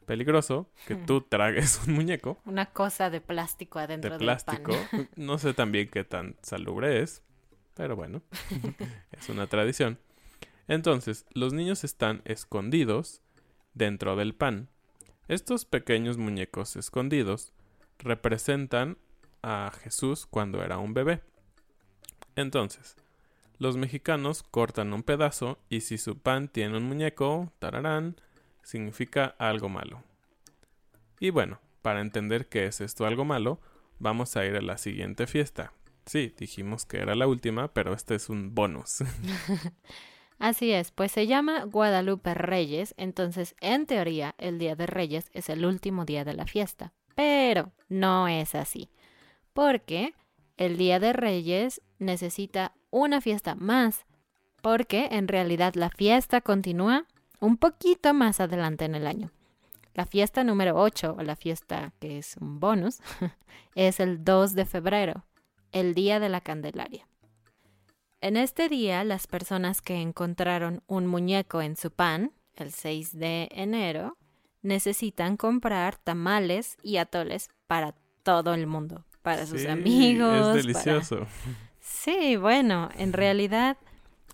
peligroso 0.06 0.70
que 0.86 0.96
tú 0.96 1.22
tragues 1.22 1.82
un 1.88 1.96
muñeco 1.96 2.38
Una 2.46 2.68
cosa 2.68 3.10
de 3.10 3.22
plástico 3.22 3.80
adentro 3.80 4.12
de 4.12 4.18
del 4.18 4.26
plástico. 4.26 4.74
pan. 4.92 5.10
No 5.16 5.38
sé 5.38 5.54
también 5.54 5.90
qué 5.90 6.04
tan 6.04 6.36
salubre 6.42 7.02
es, 7.02 7.24
pero 7.74 7.96
bueno, 7.96 8.22
es 9.12 9.30
una 9.30 9.48
tradición. 9.48 9.98
Entonces, 10.68 11.26
los 11.32 11.54
niños 11.54 11.84
están 11.84 12.22
escondidos 12.26 13.22
dentro 13.76 14.16
del 14.16 14.34
pan. 14.34 14.70
Estos 15.28 15.66
pequeños 15.66 16.18
muñecos 16.18 16.76
escondidos 16.76 17.54
representan 18.00 18.98
a 19.44 19.72
Jesús 19.84 20.26
cuando 20.26 20.64
era 20.64 20.80
un 20.80 20.96
bebé. 20.96 21.22
Entonces, 22.36 22.96
los 23.60 23.78
mexicanos 23.78 24.44
cortan 24.44 24.94
un 24.94 25.04
pedazo 25.04 25.60
y 25.70 25.82
si 25.82 25.98
su 25.98 26.18
pan 26.18 26.48
tiene 26.48 26.78
un 26.78 26.84
muñeco, 26.84 27.54
tararán, 27.60 28.20
significa 28.64 29.36
algo 29.38 29.70
malo. 29.70 30.04
Y 31.20 31.30
bueno, 31.30 31.60
para 31.82 32.02
entender 32.02 32.48
qué 32.48 32.66
es 32.66 32.82
esto 32.82 33.06
algo 33.06 33.24
malo, 33.24 33.62
vamos 34.00 34.36
a 34.36 34.46
ir 34.46 34.56
a 34.56 34.62
la 34.62 34.78
siguiente 34.78 35.28
fiesta. 35.28 35.72
Sí, 36.06 36.34
dijimos 36.38 36.86
que 36.86 36.98
era 36.98 37.16
la 37.16 37.28
última, 37.28 37.74
pero 37.74 37.94
este 37.94 38.16
es 38.16 38.30
un 38.30 38.54
bonus. 38.54 39.00
Así 40.40 40.72
es, 40.72 40.92
pues 40.92 41.12
se 41.12 41.28
llama 41.28 41.64
Guadalupe 41.64 42.34
Reyes, 42.34 42.94
entonces 42.98 43.56
en 43.62 43.86
teoría 43.86 44.36
el 44.38 44.60
Día 44.60 44.76
de 44.76 44.86
Reyes 44.86 45.30
es 45.34 45.50
el 45.50 45.66
último 45.66 46.06
día 46.06 46.26
de 46.26 46.34
la 46.34 46.46
fiesta. 46.46 46.94
Pero 47.16 47.72
no 47.88 48.28
es 48.28 48.56
así, 48.56 48.90
porque 49.54 50.14
el 50.58 50.78
Día 50.78 51.00
de 51.00 51.14
Reyes 51.14 51.82
necesita 52.00 52.74
una 52.92 53.22
fiesta 53.22 53.56
más, 53.56 54.06
porque 54.62 55.08
en 55.12 55.28
realidad 55.28 55.76
la 55.76 55.90
fiesta 55.90 56.42
continúa 56.42 57.06
un 57.40 57.58
poquito 57.58 58.14
más 58.14 58.40
adelante 58.40 58.86
en 58.86 58.96
el 58.96 59.08
año. 59.08 59.32
La 59.94 60.06
fiesta 60.06 60.44
número 60.44 60.76
8, 60.76 61.16
o 61.18 61.24
la 61.24 61.38
fiesta 61.38 61.94
que 62.00 62.18
es 62.18 62.36
un 62.42 62.60
bonus, 62.60 63.00
es 63.76 64.02
el 64.02 64.26
2 64.26 64.54
de 64.54 64.66
febrero, 64.66 65.26
el 65.72 65.94
Día 65.94 66.20
de 66.20 66.28
la 66.28 66.42
Candelaria. 66.42 67.08
En 68.22 68.38
este 68.38 68.70
día, 68.70 69.04
las 69.04 69.28
personas 69.28 69.82
que 69.82 69.96
encontraron 70.02 70.82
un 70.88 71.06
muñeco 71.08 71.62
en 71.62 71.76
su 71.76 71.92
pan, 71.92 72.32
el 72.56 72.72
6 72.72 73.18
de 73.18 73.50
enero, 73.52 74.18
necesitan 74.62 75.38
comprar 75.38 75.98
tamales 75.98 76.78
y 76.82 76.98
atoles 76.98 77.50
para 77.68 77.94
todo 78.24 78.54
el 78.54 78.66
mundo, 78.68 79.06
para 79.22 79.46
sus 79.46 79.66
amigos. 79.66 80.34
Es 80.34 80.42
para- 80.42 80.54
delicioso. 80.54 81.28
Sí, 81.80 82.36
bueno, 82.36 82.90
en 82.98 83.14
realidad 83.14 83.78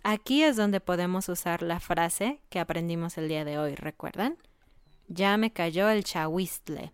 aquí 0.03 0.43
es 0.43 0.55
donde 0.55 0.79
podemos 0.79 1.27
usar 1.27 1.61
la 1.61 1.79
frase 1.81 2.41
que 2.49 2.59
aprendimos 2.59 3.17
el 3.17 3.27
día 3.27 3.43
de 3.43 3.57
hoy, 3.57 3.75
¿recuerdan? 3.75 4.37
Ya 5.09 5.35
me 5.35 5.51
cayó 5.51 5.89
el 5.89 6.05
chahuistle. 6.05 6.93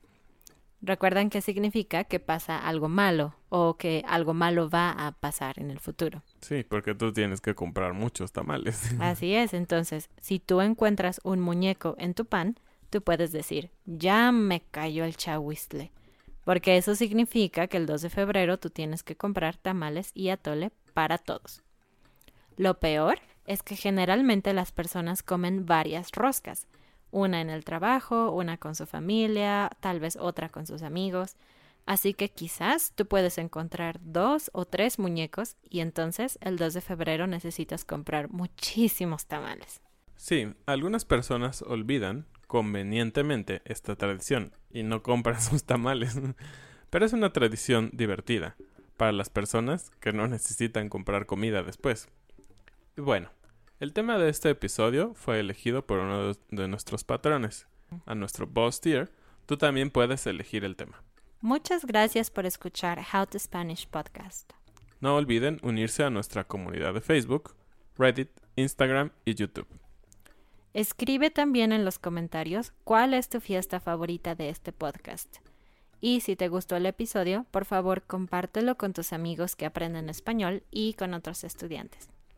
¿Recuerdan 0.81 1.29
qué 1.29 1.41
significa 1.41 2.03
que 2.03 2.19
pasa 2.19 2.57
algo 2.57 2.87
malo 2.87 3.35
o 3.49 3.77
que 3.77 4.03
algo 4.07 4.33
malo 4.33 4.69
va 4.69 4.91
a 4.91 5.11
pasar 5.13 5.59
en 5.59 5.71
el 5.71 5.79
futuro? 5.79 6.21
Sí, 6.41 6.63
porque 6.63 6.93
tú 6.93 7.11
tienes 7.11 7.41
que 7.41 7.55
comprar 7.55 7.93
muchos 7.93 8.31
tamales. 8.31 8.91
Así 8.99 9.33
es, 9.33 9.53
entonces, 9.53 10.09
si 10.21 10.39
tú 10.39 10.61
encuentras 10.61 11.19
un 11.23 11.39
muñeco 11.39 11.95
en 11.97 12.13
tu 12.13 12.25
pan, 12.25 12.59
tú 12.89 13.01
puedes 13.01 13.31
decir, 13.31 13.71
ya 13.85 14.31
me 14.31 14.61
cayó 14.61 15.03
el 15.03 15.17
chahuistle. 15.17 15.91
Porque 16.45 16.77
eso 16.77 16.95
significa 16.95 17.67
que 17.67 17.77
el 17.77 17.85
2 17.85 18.03
de 18.03 18.09
febrero 18.09 18.57
tú 18.57 18.69
tienes 18.69 19.03
que 19.03 19.17
comprar 19.17 19.57
tamales 19.57 20.11
y 20.13 20.29
atole 20.29 20.71
para 20.93 21.17
todos. 21.17 21.61
Lo 22.55 22.79
peor 22.79 23.19
es 23.45 23.63
que 23.63 23.75
generalmente 23.75 24.53
las 24.53 24.71
personas 24.71 25.23
comen 25.23 25.65
varias 25.65 26.11
roscas. 26.11 26.67
Una 27.17 27.41
en 27.41 27.49
el 27.49 27.65
trabajo, 27.65 28.30
una 28.30 28.58
con 28.58 28.75
su 28.75 28.86
familia, 28.86 29.71
tal 29.80 29.99
vez 29.99 30.17
otra 30.17 30.49
con 30.49 30.67
sus 30.67 30.84
amigos. 30.84 31.36
Así 31.88 32.13
que 32.13 32.30
quizás 32.30 32.91
tú 32.93 33.08
puedes 33.08 33.39
encontrar 33.39 33.99
dos 34.03 34.51
o 34.53 34.65
tres 34.65 34.99
muñecos 34.99 35.56
y 35.67 35.80
entonces 35.80 36.38
el 36.41 36.58
2 36.58 36.75
de 36.75 36.82
febrero 36.82 37.25
necesitas 37.25 37.86
comprar 37.86 38.30
muchísimos 38.30 39.25
tamales. 39.25 39.82
Sí, 40.15 40.53
algunas 40.67 41.06
personas 41.06 41.63
olvidan 41.63 42.27
convenientemente 42.45 43.63
esta 43.65 43.95
tradición 43.95 44.51
y 44.69 44.84
no 44.84 45.01
compran 45.01 45.41
sus 45.41 45.63
tamales. 45.63 46.19
Pero 46.91 47.03
es 47.03 47.13
una 47.13 47.34
tradición 47.34 47.89
divertida 47.93 48.58
para 48.95 49.12
las 49.12 49.32
personas 49.32 49.89
que 49.99 50.13
no 50.13 50.27
necesitan 50.27 50.88
comprar 50.88 51.25
comida 51.25 51.63
después. 51.63 52.10
Bueno, 52.95 53.32
el 53.79 53.93
tema 53.93 54.17
de 54.17 54.29
este 54.29 54.49
episodio 54.49 55.13
fue 55.13 55.39
elegido 55.39 55.85
por 55.85 55.99
uno 55.99 56.33
de- 56.49 56.67
nuestros 56.67 57.03
patrones. 57.03 57.67
A 58.05 58.15
nuestro 58.15 58.45
boss 58.47 58.81
tier, 58.81 59.11
tú 59.45 59.55
también 59.57 59.91
puedes 59.91 60.27
elegir 60.27 60.65
el 60.65 60.75
tema. 60.75 61.03
Muchas 61.39 61.85
gracias 61.85 62.29
por 62.29 62.45
escuchar 62.45 62.99
How 63.13 63.27
to 63.27 63.39
Spanish 63.39 63.87
Podcast. 63.87 64.51
No 64.99 65.15
olviden 65.15 65.59
unirse 65.63 66.03
a 66.03 66.09
nuestra 66.09 66.43
comunidad 66.43 66.93
de 66.93 67.01
Facebook, 67.01 67.55
Reddit, 67.97 68.29
Instagram 68.57 69.11
y 69.23 69.35
YouTube. 69.35 69.67
Escribe 70.73 71.29
también 71.31 71.71
en 71.71 71.85
los 71.85 71.97
comentarios 71.97 72.73
cuál 72.83 73.13
es 73.13 73.29
tu 73.29 73.39
fiesta 73.39 73.79
favorita 73.79 74.35
de 74.35 74.49
este 74.49 74.73
podcast. 74.73 75.37
Y 76.01 76.19
si 76.21 76.35
te 76.35 76.49
gustó 76.49 76.75
el 76.75 76.85
episodio, 76.87 77.45
por 77.51 77.65
favor 77.65 78.03
compártelo 78.03 78.75
con 78.77 78.93
tus 78.93 79.13
amigos 79.13 79.55
que 79.55 79.65
aprenden 79.65 80.09
español 80.09 80.63
y 80.71 80.93
con 80.93 81.13
otros 81.13 81.43
estudiantes. 81.43 82.09